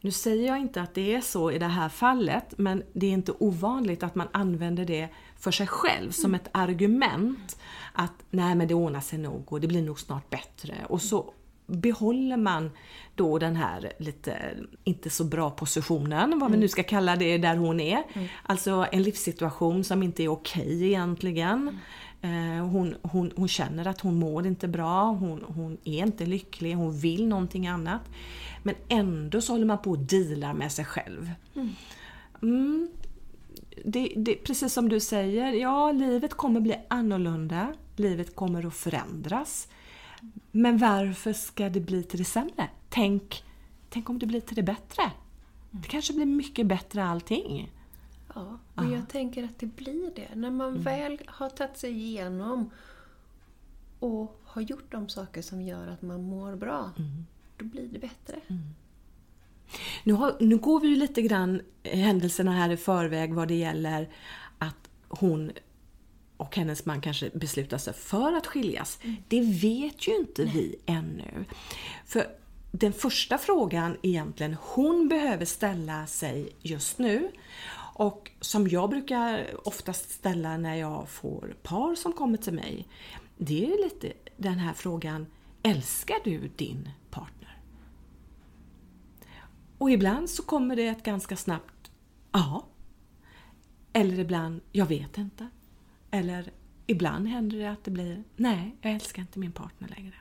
Nu 0.01 0.12
säger 0.12 0.47
jag 0.47 0.60
inte 0.60 0.82
att 0.82 0.93
det 0.93 1.15
är 1.15 1.21
så 1.21 1.51
i 1.51 1.60
det 1.60 1.65
här 1.65 1.89
fallet 1.89 2.54
men 2.58 2.84
det 2.93 3.08
är 3.08 3.12
inte 3.12 3.34
ovanligt 3.39 4.04
att 4.04 4.15
man 4.15 4.28
använder 4.32 4.86
det 4.86 5.10
för 5.38 5.51
sig 5.51 5.67
själv 5.67 6.12
som 6.12 6.32
mm. 6.32 6.41
ett 6.41 6.49
argument 6.51 7.58
att 7.93 8.13
nej 8.30 8.56
men 8.56 8.67
det 8.67 8.73
ordnar 8.73 9.01
sig 9.01 9.19
nog 9.19 9.54
och 9.54 9.62
det 9.62 9.67
blir 9.67 9.82
nog 9.82 9.99
snart 9.99 10.30
bättre. 10.30 10.73
Och 10.89 11.01
så 11.01 11.34
behåller 11.67 12.38
man 12.38 12.71
då 13.15 13.39
den 13.39 13.56
här 13.56 13.93
lite, 13.99 14.58
inte 14.84 15.10
så 15.10 15.23
bra 15.23 15.49
positionen, 15.49 16.39
vad 16.39 16.51
vi 16.51 16.58
nu 16.58 16.63
mm. 16.63 16.69
ska 16.69 16.84
kalla 16.84 17.15
det, 17.15 17.38
där 17.38 17.56
hon 17.56 17.80
är. 17.80 18.04
Mm. 18.13 18.28
Alltså 18.43 18.88
en 18.91 19.04
livssituation 19.04 19.84
som 19.84 20.04
inte 20.04 20.23
är 20.23 20.28
okej 20.28 20.65
okay 20.65 20.84
egentligen. 20.84 21.80
Mm. 22.25 22.69
Hon, 22.69 22.95
hon, 23.01 23.31
hon, 23.35 23.47
känner 23.47 23.88
att 23.88 24.01
hon 24.01 24.15
mår 24.15 24.47
inte 24.47 24.67
bra, 24.67 25.03
hon, 25.11 25.43
hon 25.47 25.77
är 25.83 26.03
inte 26.03 26.25
lycklig, 26.25 26.73
hon 26.73 26.97
vill 26.97 27.27
någonting 27.27 27.67
annat. 27.67 28.01
Men 28.63 28.75
ändå 28.88 29.41
så 29.41 29.53
håller 29.53 29.65
man 29.65 29.81
på 29.81 29.91
och 29.91 29.99
dealar 29.99 30.53
med 30.53 30.71
sig 30.71 30.85
själv. 30.85 31.31
Mm. 31.55 31.69
Mm, 32.41 32.89
det, 33.85 34.13
det, 34.15 34.35
precis 34.35 34.73
som 34.73 34.89
du 34.89 34.99
säger, 34.99 35.53
ja 35.53 35.91
livet 35.91 36.33
kommer 36.33 36.59
bli 36.59 36.75
annorlunda, 36.88 37.73
livet 37.95 38.35
kommer 38.35 38.67
att 38.67 38.75
förändras. 38.75 39.67
Men 40.51 40.77
varför 40.77 41.33
ska 41.33 41.69
det 41.69 41.79
bli 41.79 42.03
till 42.03 42.19
det 42.19 42.25
sämre? 42.25 42.69
Tänk, 42.89 43.43
tänk 43.89 44.09
om 44.09 44.19
det 44.19 44.25
blir 44.25 44.41
till 44.41 44.55
det 44.55 44.63
bättre? 44.63 45.11
Det 45.71 45.88
kanske 45.88 46.13
blir 46.13 46.25
mycket 46.25 46.67
bättre 46.67 47.03
allting. 47.03 47.71
Ja, 48.35 48.59
och 48.75 48.85
jag 48.85 49.09
tänker 49.09 49.43
att 49.43 49.59
det 49.59 49.65
blir 49.65 50.11
det. 50.15 50.35
När 50.35 50.51
man 50.51 50.69
mm. 50.69 50.81
väl 50.81 51.21
har 51.25 51.49
tagit 51.49 51.77
sig 51.77 51.91
igenom 51.91 52.69
och 53.99 54.41
har 54.43 54.61
gjort 54.61 54.91
de 54.91 55.09
saker 55.09 55.41
som 55.41 55.61
gör 55.61 55.87
att 55.87 56.01
man 56.01 56.23
mår 56.23 56.55
bra, 56.55 56.91
mm. 56.97 57.25
då 57.57 57.65
blir 57.65 57.87
det 57.87 57.99
bättre. 57.99 58.39
Mm. 58.47 58.61
Nu, 60.03 60.13
har, 60.13 60.35
nu 60.39 60.57
går 60.57 60.79
vi 60.79 60.87
ju 60.87 60.95
lite 60.95 61.21
grann 61.21 61.61
händelserna 61.83 62.51
här 62.51 62.69
i 62.69 62.77
förväg 62.77 63.33
vad 63.33 63.47
det 63.47 63.55
gäller 63.55 64.09
att 64.57 64.89
hon 65.07 65.51
och 66.37 66.55
hennes 66.55 66.85
man 66.85 67.01
kanske 67.01 67.29
beslutar 67.33 67.77
sig 67.77 67.93
för 67.93 68.33
att 68.33 68.47
skiljas. 68.47 68.99
Mm. 69.01 69.15
Det 69.27 69.41
vet 69.41 70.07
ju 70.07 70.15
inte 70.15 70.43
Nej. 70.45 70.53
vi 70.53 70.75
ännu. 70.85 71.45
För 72.05 72.27
den 72.71 72.93
första 72.93 73.37
frågan 73.37 73.97
egentligen 74.01 74.57
hon 74.61 75.07
behöver 75.07 75.45
ställa 75.45 76.07
sig 76.07 76.49
just 76.61 76.99
nu 76.99 77.31
och 77.97 78.31
som 78.41 78.67
jag 78.67 78.89
brukar 78.89 79.47
oftast 79.67 80.10
ställa 80.10 80.58
när 80.58 80.75
jag 80.75 81.10
får 81.10 81.55
par 81.63 81.95
som 81.95 82.13
kommer 82.13 82.38
till 82.38 82.53
mig. 82.53 82.88
Det 83.38 83.65
är 83.65 83.84
lite 83.84 84.13
den 84.38 84.58
här 84.60 84.73
frågan 84.73 85.25
Älskar 85.63 86.17
du 86.23 86.51
din 86.55 86.89
partner? 87.10 87.62
Och 89.77 89.91
ibland 89.91 90.29
så 90.29 90.43
kommer 90.43 90.75
det 90.75 90.88
ett 90.88 91.03
ganska 91.03 91.36
snabbt 91.36 91.91
ja. 92.31 92.65
Eller 93.93 94.19
ibland, 94.19 94.62
jag 94.71 94.86
vet 94.86 95.17
inte. 95.17 95.49
Eller 96.12 96.51
ibland 96.88 97.27
händer 97.27 97.58
det 97.58 97.71
att 97.71 97.84
det 97.84 97.91
blir 97.91 98.23
nej, 98.36 98.75
jag 98.81 98.93
älskar 98.93 99.21
inte 99.21 99.39
min 99.39 99.51
partner 99.51 99.88
längre. 99.88 100.15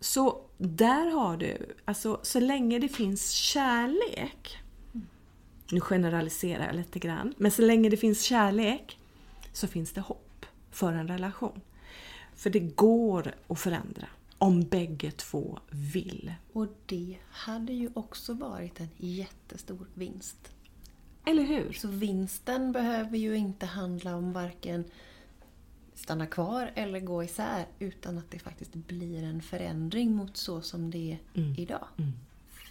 Så 0.00 0.40
där 0.58 1.10
har 1.10 1.36
du, 1.36 1.76
alltså 1.84 2.20
så 2.22 2.40
länge 2.40 2.78
det 2.78 2.88
finns 2.88 3.30
kärlek, 3.30 4.61
nu 5.72 5.80
generaliserar 5.80 6.66
jag 6.66 6.76
lite 6.76 6.98
grann, 6.98 7.34
men 7.36 7.50
så 7.50 7.62
länge 7.62 7.88
det 7.88 7.96
finns 7.96 8.22
kärlek 8.22 8.98
så 9.52 9.66
finns 9.66 9.92
det 9.92 10.00
hopp 10.00 10.46
för 10.70 10.92
en 10.92 11.08
relation. 11.08 11.60
För 12.34 12.50
det 12.50 12.60
går 12.60 13.34
att 13.48 13.58
förändra 13.58 14.06
om 14.38 14.62
bägge 14.62 15.10
två 15.10 15.58
vill. 15.70 16.32
Och 16.52 16.66
det 16.86 17.16
hade 17.30 17.72
ju 17.72 17.90
också 17.94 18.34
varit 18.34 18.80
en 18.80 18.88
jättestor 18.96 19.86
vinst. 19.94 20.52
Eller 21.24 21.42
hur? 21.42 21.72
Så 21.72 21.88
vinsten 21.88 22.72
behöver 22.72 23.18
ju 23.18 23.36
inte 23.36 23.66
handla 23.66 24.16
om 24.16 24.32
varken 24.32 24.84
stanna 25.94 26.26
kvar 26.26 26.72
eller 26.74 27.00
gå 27.00 27.24
isär 27.24 27.66
utan 27.78 28.18
att 28.18 28.30
det 28.30 28.38
faktiskt 28.38 28.74
blir 28.74 29.22
en 29.22 29.42
förändring 29.42 30.16
mot 30.16 30.36
så 30.36 30.62
som 30.62 30.90
det 30.90 31.12
är 31.12 31.40
mm. 31.40 31.54
idag. 31.58 31.86
Mm. 31.98 32.12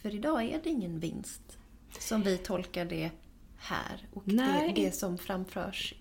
För 0.01 0.15
idag 0.15 0.43
är 0.43 0.61
det 0.63 0.69
ingen 0.69 0.99
vinst 0.99 1.57
som 1.99 2.21
vi 2.21 2.37
tolkar 2.37 2.85
det 2.85 3.11
här 3.57 4.07
och 4.13 4.23
det, 4.25 4.71
det, 4.75 4.91
som 4.95 5.17
framförs 5.17 5.93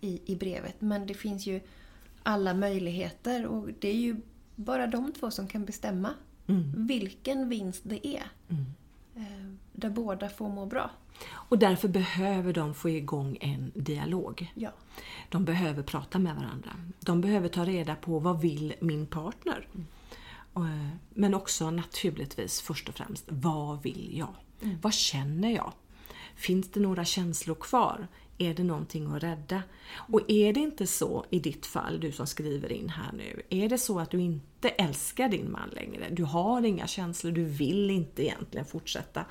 i, 0.00 0.20
i 0.26 0.36
brevet. 0.36 0.80
Men 0.80 1.06
det 1.06 1.14
finns 1.14 1.46
ju 1.46 1.60
alla 2.22 2.54
möjligheter 2.54 3.46
och 3.46 3.68
det 3.78 3.88
är 3.88 3.96
ju 3.96 4.16
bara 4.56 4.86
de 4.86 5.12
två 5.12 5.30
som 5.30 5.48
kan 5.48 5.64
bestämma 5.64 6.10
Mm. 6.46 6.86
vilken 6.86 7.48
vinst 7.48 7.82
det 7.84 8.06
är. 8.06 8.24
Eh, 9.16 9.22
Där 9.72 9.90
båda 9.90 10.28
får 10.28 10.48
må 10.48 10.66
bra. 10.66 10.90
Och 11.30 11.58
därför 11.58 11.88
behöver 11.88 12.52
de 12.52 12.74
få 12.74 12.88
igång 12.90 13.38
en 13.40 13.72
dialog. 13.74 14.52
Ja. 14.54 14.70
De 15.30 15.44
behöver 15.44 15.82
prata 15.82 16.18
med 16.18 16.36
varandra. 16.36 16.70
De 17.00 17.20
behöver 17.20 17.48
ta 17.48 17.64
reda 17.64 17.94
på 17.96 18.18
vad 18.18 18.40
vill 18.40 18.74
min 18.80 19.06
partner? 19.06 19.68
Och, 20.52 20.66
eh, 20.66 20.88
Men 21.14 21.34
också 21.34 21.70
naturligtvis 21.70 22.60
först 22.60 22.88
och 22.88 22.94
främst, 22.94 23.24
vad 23.28 23.82
vill 23.82 24.18
jag? 24.18 24.34
Vad 24.80 24.94
känner 24.94 25.50
jag? 25.50 25.72
Finns 26.34 26.70
det 26.70 26.80
några 26.80 27.04
känslor 27.04 27.54
kvar? 27.54 28.08
Är 28.38 28.54
det 28.54 28.64
någonting 28.64 29.12
att 29.12 29.22
rädda? 29.22 29.62
Och 29.96 30.20
är 30.28 30.52
det 30.52 30.60
inte 30.60 30.86
så 30.86 31.24
i 31.30 31.38
ditt 31.38 31.66
fall, 31.66 32.00
du 32.00 32.12
som 32.12 32.26
skriver 32.26 32.72
in 32.72 32.88
här 32.88 33.12
nu, 33.12 33.42
är 33.50 33.68
det 33.68 33.78
så 33.78 33.98
att 33.98 34.10
du 34.10 34.20
inte 34.20 34.68
älskar 34.68 35.28
din 35.28 35.52
man 35.52 35.68
längre, 35.68 36.10
du 36.10 36.24
har 36.24 36.62
inga 36.62 36.86
känslor, 36.86 37.32
du 37.32 37.44
vill 37.44 37.90
inte 37.90 38.22
egentligen 38.22 38.66
fortsätta, 38.66 39.24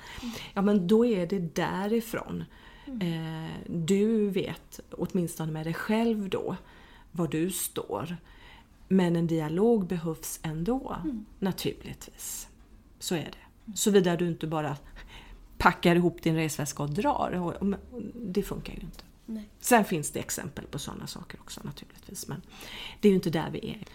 ja 0.53 0.61
men 0.61 0.87
då 0.87 1.05
är 1.05 1.27
det 1.27 1.39
därifrån. 1.39 2.43
Eh, 2.87 3.67
du 3.67 4.29
vet, 4.29 4.79
åtminstone 4.91 5.51
med 5.51 5.65
dig 5.65 5.73
själv 5.73 6.29
då, 6.29 6.55
var 7.11 7.27
du 7.27 7.51
står. 7.51 8.17
Men 8.87 9.15
en 9.15 9.27
dialog 9.27 9.87
behövs 9.87 10.39
ändå, 10.43 10.97
naturligtvis. 11.39 12.47
Så 12.99 13.15
är 13.15 13.31
det. 13.31 13.73
Såvida 13.75 14.15
du 14.15 14.27
inte 14.27 14.47
bara 14.47 14.77
packar 15.63 15.95
ihop 15.95 16.21
din 16.21 16.35
resväska 16.35 16.83
och 16.83 16.89
drar. 16.89 17.31
Och, 17.31 17.53
och, 17.53 17.73
och 17.91 18.01
det 18.15 18.43
funkar 18.43 18.73
ju 18.73 18.79
inte. 18.79 19.03
Nej. 19.25 19.49
Sen 19.59 19.85
finns 19.85 20.11
det 20.11 20.19
exempel 20.19 20.65
på 20.65 20.79
sådana 20.79 21.07
saker 21.07 21.39
också 21.41 21.61
naturligtvis. 21.63 22.27
Men 22.27 22.41
det 22.99 23.07
är 23.07 23.09
ju 23.09 23.15
inte 23.15 23.29
där 23.29 23.49
vi 23.51 23.69
är. 23.69 23.85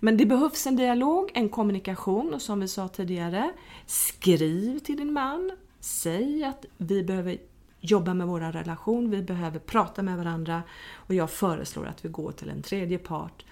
Men 0.00 0.16
det 0.16 0.26
behövs 0.26 0.66
en 0.66 0.76
dialog, 0.76 1.30
en 1.34 1.48
kommunikation 1.48 2.34
och 2.34 2.42
som 2.42 2.60
vi 2.60 2.68
sa 2.68 2.88
tidigare, 2.88 3.52
skriv 3.86 4.78
till 4.78 4.96
din 4.96 5.12
man. 5.12 5.52
Säg 5.80 6.44
att 6.44 6.64
vi 6.76 7.02
behöver 7.02 7.38
jobba 7.80 8.14
med 8.14 8.26
vår 8.26 8.40
relation, 8.40 9.10
vi 9.10 9.22
behöver 9.22 9.58
prata 9.58 10.02
med 10.02 10.16
varandra 10.16 10.62
och 10.92 11.14
jag 11.14 11.30
föreslår 11.30 11.86
att 11.86 12.04
vi 12.04 12.08
går 12.08 12.32
till 12.32 12.48
en 12.48 12.62
tredje 12.62 12.98
part 12.98 13.44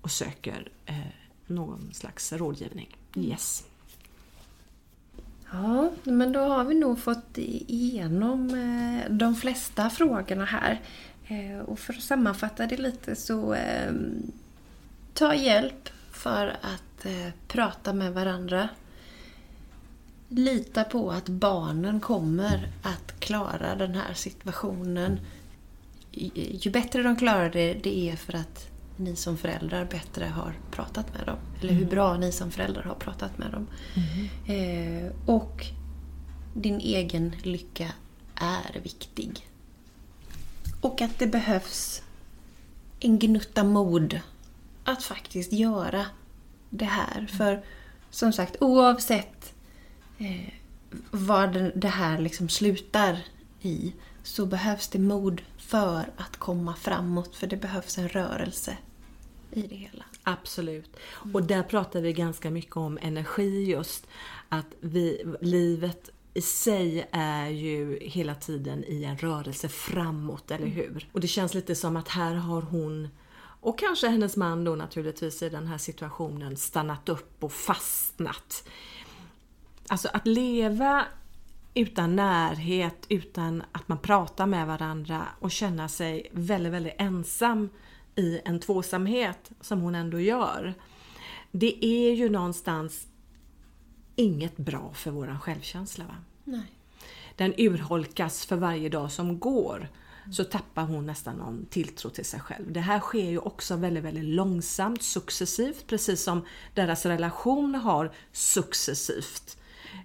och 0.00 0.10
söker 0.10 0.70
eh, 0.86 0.96
någon 1.46 1.90
slags 1.92 2.32
rådgivning. 2.32 2.96
Yes. 3.16 3.64
Ja, 5.52 5.90
men 6.04 6.32
då 6.32 6.40
har 6.40 6.64
vi 6.64 6.74
nog 6.74 6.98
fått 6.98 7.38
igenom 7.38 8.50
eh, 8.50 9.12
de 9.12 9.34
flesta 9.34 9.90
frågorna 9.90 10.44
här. 10.44 10.80
Eh, 11.28 11.58
och 11.58 11.78
för 11.78 11.92
att 11.92 12.02
sammanfatta 12.02 12.66
det 12.66 12.76
lite 12.76 13.16
så 13.16 13.54
eh, 13.54 13.92
ta 15.14 15.34
hjälp 15.34 15.88
för 16.12 16.46
att 16.46 17.06
prata 17.48 17.92
med 17.92 18.14
varandra. 18.14 18.68
Lita 20.28 20.84
på 20.84 21.10
att 21.10 21.28
barnen 21.28 22.00
kommer 22.00 22.68
att 22.82 23.20
klara 23.20 23.74
den 23.74 23.94
här 23.94 24.14
situationen. 24.14 25.20
Ju 26.10 26.70
bättre 26.70 27.02
de 27.02 27.16
klarar 27.16 27.50
det, 27.50 27.74
det 27.74 28.10
är 28.10 28.16
för 28.16 28.34
att 28.34 28.77
ni 28.98 29.16
som 29.16 29.36
föräldrar 29.38 29.84
bättre 29.84 30.24
har 30.24 30.54
pratat 30.70 31.14
med 31.14 31.26
dem. 31.26 31.36
Eller 31.60 31.72
hur 31.72 31.84
bra 31.86 32.16
ni 32.16 32.32
som 32.32 32.50
föräldrar 32.50 32.82
har 32.82 32.94
pratat 32.94 33.38
med 33.38 33.50
dem. 33.52 33.66
Eh, 34.46 35.12
och 35.26 35.66
din 36.54 36.80
egen 36.80 37.32
lycka 37.42 37.92
är 38.34 38.80
viktig. 38.82 39.46
Och 40.80 41.00
att 41.02 41.18
det 41.18 41.26
behövs 41.26 42.02
en 43.00 43.18
gnutta 43.18 43.64
mod 43.64 44.20
att 44.84 45.02
faktiskt 45.02 45.52
göra 45.52 46.06
det 46.70 46.84
här. 46.84 47.26
För 47.26 47.64
som 48.10 48.32
sagt, 48.32 48.56
oavsett 48.60 49.54
eh, 50.18 50.52
vad 51.10 51.52
det- 51.52 51.72
det 51.74 51.88
här 51.88 52.18
liksom 52.18 52.48
slutar 52.48 53.18
i 53.62 53.92
så 54.22 54.46
behövs 54.46 54.88
det 54.88 54.98
mod 54.98 55.42
för 55.58 56.10
att 56.16 56.36
komma 56.36 56.74
framåt. 56.74 57.36
För 57.36 57.46
det 57.46 57.56
behövs 57.56 57.98
en 57.98 58.08
rörelse 58.08 58.76
i 59.58 59.66
det 59.66 59.74
hela. 59.74 60.04
Absolut. 60.22 60.96
Och 61.32 61.42
där 61.42 61.62
pratar 61.62 62.00
vi 62.00 62.12
ganska 62.12 62.50
mycket 62.50 62.76
om 62.76 62.98
energi 63.02 63.64
just. 63.64 64.06
Att 64.48 64.66
vi, 64.80 65.24
livet 65.40 66.10
i 66.34 66.40
sig 66.40 67.08
är 67.12 67.48
ju 67.48 67.98
hela 68.00 68.34
tiden 68.34 68.84
i 68.84 69.04
en 69.04 69.18
rörelse 69.18 69.68
framåt, 69.68 70.50
eller 70.50 70.66
hur? 70.66 71.08
Och 71.12 71.20
det 71.20 71.28
känns 71.28 71.54
lite 71.54 71.74
som 71.74 71.96
att 71.96 72.08
här 72.08 72.34
har 72.34 72.62
hon 72.62 73.08
och 73.60 73.78
kanske 73.78 74.08
hennes 74.08 74.36
man 74.36 74.64
då 74.64 74.74
naturligtvis 74.74 75.42
i 75.42 75.48
den 75.48 75.66
här 75.66 75.78
situationen 75.78 76.56
stannat 76.56 77.08
upp 77.08 77.44
och 77.44 77.52
fastnat. 77.52 78.68
Alltså 79.88 80.08
att 80.12 80.26
leva 80.26 81.04
utan 81.74 82.16
närhet, 82.16 83.06
utan 83.08 83.62
att 83.72 83.88
man 83.88 83.98
pratar 83.98 84.46
med 84.46 84.66
varandra 84.66 85.26
och 85.38 85.50
känna 85.50 85.88
sig 85.88 86.30
väldigt, 86.32 86.72
väldigt 86.72 86.94
ensam 86.98 87.68
i 88.18 88.40
en 88.44 88.60
tvåsamhet 88.60 89.50
som 89.60 89.80
hon 89.80 89.94
ändå 89.94 90.20
gör. 90.20 90.74
Det 91.50 91.84
är 91.84 92.14
ju 92.14 92.28
någonstans 92.28 93.06
inget 94.16 94.56
bra 94.56 94.92
för 94.94 95.10
våran 95.10 95.40
självkänsla. 95.40 96.04
Va? 96.04 96.16
Nej. 96.44 96.72
Den 97.36 97.54
urholkas 97.58 98.46
för 98.46 98.56
varje 98.56 98.88
dag 98.88 99.12
som 99.12 99.38
går. 99.38 99.88
Så 100.32 100.44
tappar 100.44 100.82
hon 100.82 101.06
nästan 101.06 101.36
någon 101.36 101.66
tilltro 101.66 102.10
till 102.10 102.24
sig 102.24 102.40
själv. 102.40 102.72
Det 102.72 102.80
här 102.80 103.00
sker 103.00 103.30
ju 103.30 103.38
också 103.38 103.76
väldigt, 103.76 104.04
väldigt 104.04 104.24
långsamt, 104.24 105.02
successivt. 105.02 105.86
Precis 105.86 106.22
som 106.22 106.44
deras 106.74 107.06
relation 107.06 107.74
har 107.74 108.12
successivt 108.32 109.58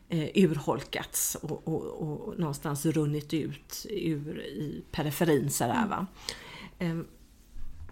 eh, 0.09 0.29
urholkats 0.35 1.35
och, 1.41 1.67
och, 1.67 1.83
och 1.83 2.39
någonstans 2.39 2.85
runnit 2.85 3.33
ut 3.33 3.85
ur 3.89 4.41
i 4.41 4.83
periferin 4.91 5.49
sådär 5.49 5.87
va. 5.89 6.07
Ehm, 6.79 7.07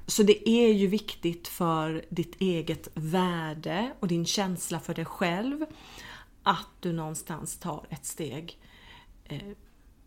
så 0.05 0.23
det 0.23 0.49
är 0.49 0.73
ju 0.73 0.87
viktigt 0.87 1.47
för 1.47 2.05
ditt 2.09 2.41
eget 2.41 2.87
värde 2.93 3.93
och 3.99 4.07
din 4.07 4.25
känsla 4.25 4.79
för 4.79 4.93
dig 4.93 5.05
själv 5.05 5.65
att 6.43 6.69
du 6.79 6.93
någonstans 6.93 7.57
tar 7.57 7.85
ett 7.89 8.05
steg. 8.05 8.59
Eh, 9.23 9.51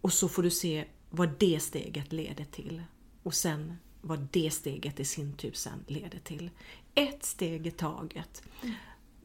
och 0.01 0.13
så 0.13 0.29
får 0.29 0.43
du 0.43 0.51
se 0.51 0.85
vad 1.11 1.39
det 1.39 1.63
steget 1.63 2.13
leder 2.13 2.45
till. 2.45 2.83
Och 3.23 3.35
sen 3.35 3.77
vad 4.01 4.29
det 4.31 4.51
steget 4.51 5.01
i 5.01 5.05
sin 5.05 5.33
tur 5.33 5.53
sen 5.53 5.85
leder 5.87 6.19
till. 6.19 6.51
Ett 6.95 7.25
steg 7.25 7.67
i 7.67 7.71
taget. 7.71 8.43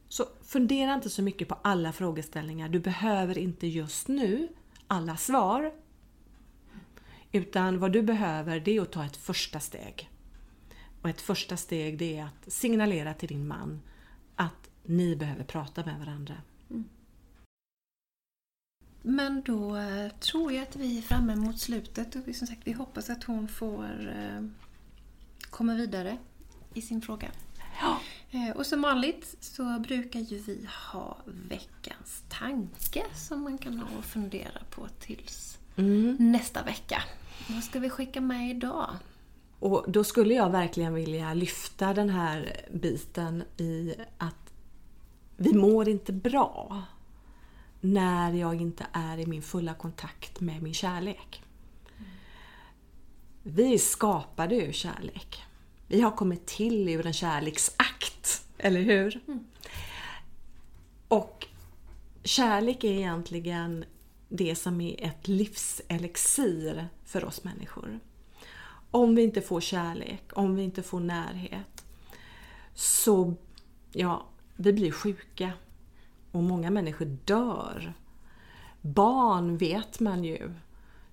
Så 0.07 0.25
fundera 0.43 0.93
inte 0.93 1.09
så 1.09 1.21
mycket 1.21 1.47
på 1.47 1.57
alla 1.61 1.91
frågeställningar. 1.91 2.69
Du 2.69 2.79
behöver 2.79 3.37
inte 3.37 3.67
just 3.67 4.07
nu 4.07 4.47
alla 4.87 5.17
svar. 5.17 5.73
Utan 7.31 7.79
vad 7.79 7.91
du 7.91 8.01
behöver 8.01 8.59
det 8.59 8.77
är 8.77 8.81
att 8.81 8.91
ta 8.91 9.05
ett 9.05 9.17
första 9.17 9.59
steg. 9.59 10.08
Och 11.01 11.09
ett 11.09 11.21
första 11.21 11.57
steg 11.57 11.97
det 11.97 12.17
är 12.17 12.23
att 12.23 12.51
signalera 12.53 13.13
till 13.13 13.29
din 13.29 13.47
man 13.47 13.81
att 14.35 14.69
ni 14.83 15.15
behöver 15.15 15.43
prata 15.43 15.85
med 15.85 15.99
varandra. 15.99 16.35
Men 19.01 19.41
då 19.41 19.75
eh, 19.75 20.09
tror 20.11 20.51
jag 20.53 20.63
att 20.63 20.75
vi 20.75 20.97
är 20.97 21.01
framme 21.01 21.35
mot 21.35 21.59
slutet 21.59 22.15
och 22.15 22.21
vi, 22.27 22.33
som 22.33 22.47
sagt, 22.47 22.61
vi 22.63 22.71
hoppas 22.71 23.09
att 23.09 23.23
hon 23.23 23.47
får 23.47 24.09
eh, 24.17 24.45
komma 25.49 25.73
vidare 25.75 26.17
i 26.73 26.81
sin 26.81 27.01
fråga. 27.01 27.31
Ja. 27.81 27.99
Eh, 28.31 28.55
och 28.55 28.65
som 28.65 28.81
vanligt 28.81 29.35
så 29.39 29.79
brukar 29.79 30.19
ju 30.19 30.37
vi 30.39 30.67
ha 30.91 31.17
veckans 31.49 32.23
tanke 32.29 33.03
som 33.15 33.41
man 33.43 33.57
kan 33.57 33.79
ha 33.79 33.97
och 33.97 34.05
fundera 34.05 34.61
på 34.69 34.87
tills 34.99 35.59
Mm. 35.75 36.15
nästa 36.19 36.63
vecka. 36.63 37.03
Vad 37.49 37.63
ska 37.63 37.79
vi 37.79 37.89
skicka 37.89 38.21
med 38.21 38.49
idag? 38.49 38.95
Och 39.59 39.85
då 39.87 40.03
skulle 40.03 40.33
jag 40.33 40.49
verkligen 40.49 40.93
vilja 40.93 41.33
lyfta 41.33 41.93
den 41.93 42.09
här 42.09 42.65
biten 42.71 43.43
i 43.57 43.95
att 44.17 44.53
vi 45.37 45.53
mår 45.53 45.89
inte 45.89 46.13
bra 46.13 46.83
när 47.81 48.33
jag 48.33 48.61
inte 48.61 48.85
är 48.93 49.17
i 49.17 49.25
min 49.25 49.41
fulla 49.41 49.73
kontakt 49.73 50.39
med 50.39 50.63
min 50.63 50.73
kärlek. 50.73 51.43
Vi 53.43 53.73
är 53.73 53.77
skapade 53.77 54.55
ur 54.55 54.71
kärlek. 54.71 55.43
Vi 55.87 56.01
har 56.01 56.11
kommit 56.11 56.45
till 56.45 56.89
ur 56.89 57.05
en 57.05 57.13
kärleksakt, 57.13 58.45
eller 58.57 58.81
hur? 58.81 59.19
Och 61.07 61.47
kärlek 62.23 62.83
är 62.83 62.93
egentligen 62.93 63.85
det 64.29 64.55
som 64.55 64.81
är 64.81 65.03
ett 65.03 65.27
livselixir 65.27 66.87
för 67.05 67.25
oss 67.25 67.43
människor. 67.43 67.99
Om 68.91 69.15
vi 69.15 69.23
inte 69.23 69.41
får 69.41 69.61
kärlek, 69.61 70.23
om 70.33 70.55
vi 70.55 70.63
inte 70.63 70.83
får 70.83 70.99
närhet, 70.99 71.85
så 72.73 73.33
ja, 73.91 74.25
vi 74.55 74.73
blir 74.73 74.91
sjuka. 74.91 75.51
Och 76.31 76.43
många 76.43 76.69
människor 76.71 77.17
dör. 77.25 77.93
Barn 78.81 79.57
vet 79.57 79.99
man 79.99 80.23
ju, 80.23 80.53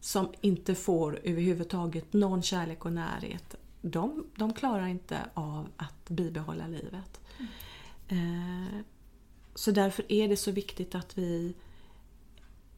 som 0.00 0.28
inte 0.40 0.74
får 0.74 1.20
överhuvudtaget 1.24 2.12
någon 2.12 2.42
kärlek 2.42 2.84
och 2.84 2.92
närhet. 2.92 3.54
de, 3.80 4.26
de 4.36 4.52
klarar 4.52 4.86
inte 4.86 5.18
av 5.34 5.68
att 5.76 6.08
bibehålla 6.08 6.66
livet. 6.66 7.20
Eh, 8.08 8.78
så 9.54 9.70
därför 9.70 10.12
är 10.12 10.28
det 10.28 10.36
så 10.36 10.50
viktigt 10.50 10.94
att 10.94 11.18
vi 11.18 11.54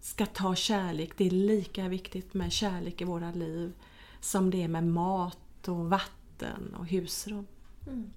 ska 0.00 0.26
ta 0.26 0.54
kärlek. 0.54 1.12
Det 1.16 1.26
är 1.26 1.30
lika 1.30 1.88
viktigt 1.88 2.34
med 2.34 2.52
kärlek 2.52 3.00
i 3.00 3.04
våra 3.04 3.32
liv 3.32 3.72
som 4.20 4.50
det 4.50 4.62
är 4.62 4.68
med 4.68 4.86
mat 4.86 5.68
och 5.68 5.90
vatten 5.90 6.74
och 6.78 6.86
husrum. 6.86 7.46
Mm. 7.86 8.10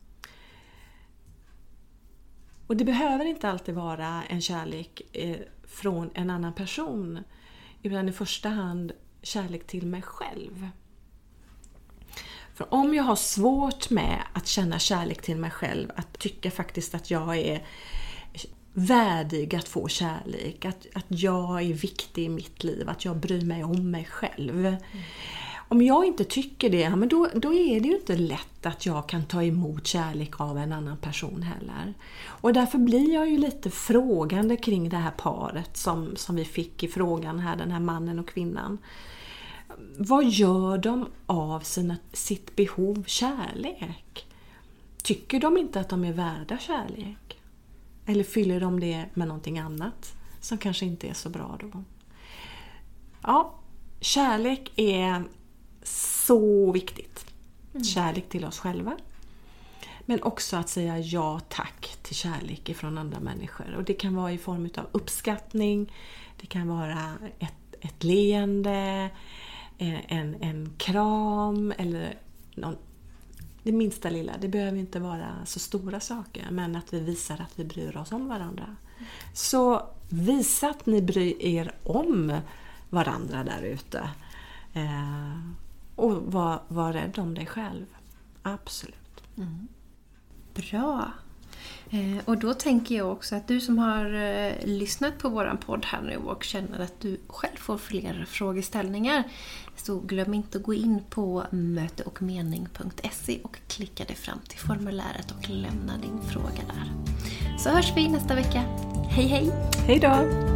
Och 2.68 2.78
det 2.78 2.86
behöver 2.86 3.26
inte 3.26 3.50
alltid 3.50 3.76
vara 3.76 4.24
en 4.24 4.42
kärlek 4.42 5.02
eh, 5.14 5.38
från 5.64 6.10
en 6.14 6.30
annan 6.30 6.54
person. 6.54 7.20
Utan 7.84 8.10
i 8.10 8.12
första 8.12 8.50
hand 8.50 8.92
kärlek 9.22 9.68
till 9.68 9.88
mig 9.88 10.02
själv. 10.02 10.70
För 12.54 12.74
om 12.74 12.94
jag 12.94 13.04
har 13.04 13.16
svårt 13.16 13.90
med 13.90 14.24
att 14.34 14.48
känna 14.48 14.80
kärlek 14.80 15.22
till 15.22 15.38
mig 15.38 15.52
själv, 15.52 15.92
att 15.96 16.20
tycka 16.20 16.52
faktiskt 16.52 16.96
att 16.96 17.12
jag 17.12 17.38
är 17.38 17.66
värdig 18.74 19.56
att 19.56 19.68
få 19.68 19.88
kärlek, 19.88 20.66
att, 20.66 20.88
att 20.94 21.06
jag 21.08 21.62
är 21.62 21.74
viktig 21.74 22.26
i 22.26 22.30
mitt 22.30 22.64
liv, 22.64 22.90
att 22.90 23.06
jag 23.06 23.18
bryr 23.18 23.46
mig 23.46 23.64
om 23.64 23.92
mig 23.92 24.06
själv. 24.06 24.66
Mm. 24.66 24.78
Om 25.72 25.82
jag 25.82 26.06
inte 26.06 26.24
tycker 26.24 26.70
det, 26.70 26.96
men 26.96 27.10
då, 27.10 27.28
då 27.34 27.54
är 27.54 27.80
det 27.80 27.88
ju 27.88 27.96
inte 27.96 28.16
lätt 28.16 28.66
att 28.66 28.86
jag 28.86 29.10
kan 29.10 29.26
ta 29.26 29.44
emot 29.44 29.88
kärlek 29.88 30.42
av 30.42 30.58
en 30.58 30.74
annan 30.74 30.98
person 30.98 31.44
heller. 31.44 31.94
Och 32.26 32.54
därför 32.54 32.78
blir 32.78 33.14
jag 33.14 33.30
ju 33.30 33.38
lite 33.38 33.70
frågande 33.70 34.58
kring 34.58 34.90
det 34.90 34.98
här 34.98 35.12
paret 35.12 35.78
som, 35.78 36.16
som 36.16 36.36
vi 36.36 36.46
fick 36.46 36.84
i 36.84 36.88
frågan 36.88 37.40
här, 37.40 37.56
den 37.56 37.72
här 37.72 37.80
mannen 37.80 38.20
och 38.20 38.28
kvinnan. 38.28 38.78
Vad 39.98 40.26
gör 40.26 40.78
de 40.78 41.08
av 41.26 41.60
sina, 41.60 41.98
sitt 42.14 42.56
behov 42.56 43.04
kärlek? 43.08 44.28
Tycker 45.04 45.40
de 45.40 45.58
inte 45.58 45.80
att 45.80 45.90
de 45.90 46.04
är 46.04 46.14
värda 46.14 46.58
kärlek? 46.58 47.40
Eller 48.06 48.24
fyller 48.24 48.60
de 48.60 48.80
det 48.80 49.06
med 49.14 49.28
någonting 49.28 49.60
annat 49.60 50.14
som 50.42 50.58
kanske 50.58 50.86
inte 50.86 51.08
är 51.08 51.14
så 51.14 51.30
bra 51.30 51.58
då? 51.60 51.84
Ja, 53.22 53.54
kärlek 54.00 54.72
är 54.76 55.24
så 55.84 56.72
viktigt. 56.72 57.26
Mm. 57.74 57.84
Kärlek 57.84 58.30
till 58.30 58.46
oss 58.46 58.60
själva. 58.60 58.98
Men 60.06 60.24
också 60.24 60.58
att 60.58 60.70
säga 60.70 61.00
ja 61.00 61.40
tack 61.50 61.98
till 62.02 62.16
kärlek 62.16 62.70
ifrån 62.70 62.98
andra 62.98 63.20
människor. 63.20 63.76
Och 63.76 63.84
det 63.84 63.94
kan 63.94 64.16
vara 64.16 64.32
i 64.32 64.38
form 64.38 64.70
av 64.78 64.88
uppskattning, 64.92 65.94
det 66.42 66.48
kan 66.48 66.68
vara 66.68 67.14
ett, 67.40 67.76
ett 67.82 68.04
leende, 68.04 69.10
en, 69.78 70.36
en 70.42 70.74
kram 70.78 71.74
eller 71.78 72.18
någon, 72.56 72.78
det 73.64 73.72
minsta 73.72 74.10
lilla. 74.10 74.34
Det 74.42 74.48
behöver 74.48 74.78
inte 74.78 75.00
vara 75.00 75.46
så 75.46 75.60
stora 75.60 76.00
saker 76.00 76.48
men 76.52 76.76
att 76.76 76.94
vi 76.94 77.00
visar 77.00 77.36
att 77.42 77.60
vi 77.60 77.66
bryr 77.66 77.98
oss 77.98 78.12
om 78.12 78.28
varandra. 78.28 78.76
Så 79.34 79.90
visa 80.10 80.70
att 80.70 80.86
ni 80.86 81.02
bryr 81.02 81.42
er 81.42 81.76
om 81.84 82.40
varandra 82.90 83.44
där 83.44 83.62
ute. 83.62 84.10
Och 85.96 86.32
var, 86.32 86.62
var 86.68 86.94
rädd 86.94 87.20
om 87.20 87.34
dig 87.34 87.46
själv. 87.46 87.86
Absolut. 88.42 89.24
Mm. 89.38 89.68
Bra. 90.54 91.12
Eh, 91.90 92.18
och 92.26 92.38
då 92.38 92.54
tänker 92.54 92.96
jag 92.96 93.12
också 93.12 93.36
att 93.36 93.48
du 93.48 93.62
som 93.62 93.78
har 93.78 94.14
eh, 94.14 94.54
lyssnat 94.64 95.18
på 95.18 95.30
våran 95.30 95.58
podd 95.58 95.86
här 95.86 96.02
nu 96.02 96.18
och 96.18 96.44
känner 96.44 96.80
att 96.80 97.00
du 97.00 97.20
själv 97.28 97.58
får 97.58 97.78
fler 97.78 98.26
frågeställningar 98.28 99.24
så 99.76 100.00
glöm 100.00 100.34
inte 100.34 100.58
att 100.58 100.64
gå 100.64 100.74
in 100.74 101.04
på 101.10 101.44
möteochmening.se 101.50 103.40
och 103.44 103.58
klicka 103.68 104.04
dig 104.04 104.16
fram 104.16 104.40
till 104.48 104.60
formuläret 104.60 105.32
och 105.32 105.50
lämna 105.50 105.98
din 105.98 106.22
fråga 106.22 106.62
där. 106.68 106.92
Så 107.58 107.70
hörs 107.70 107.94
vi 107.96 108.08
nästa 108.08 108.36
vecka. 108.36 108.62
Hej 109.10 109.28
hej! 109.28 109.52
Hej 109.88 110.00
då! 110.00 110.52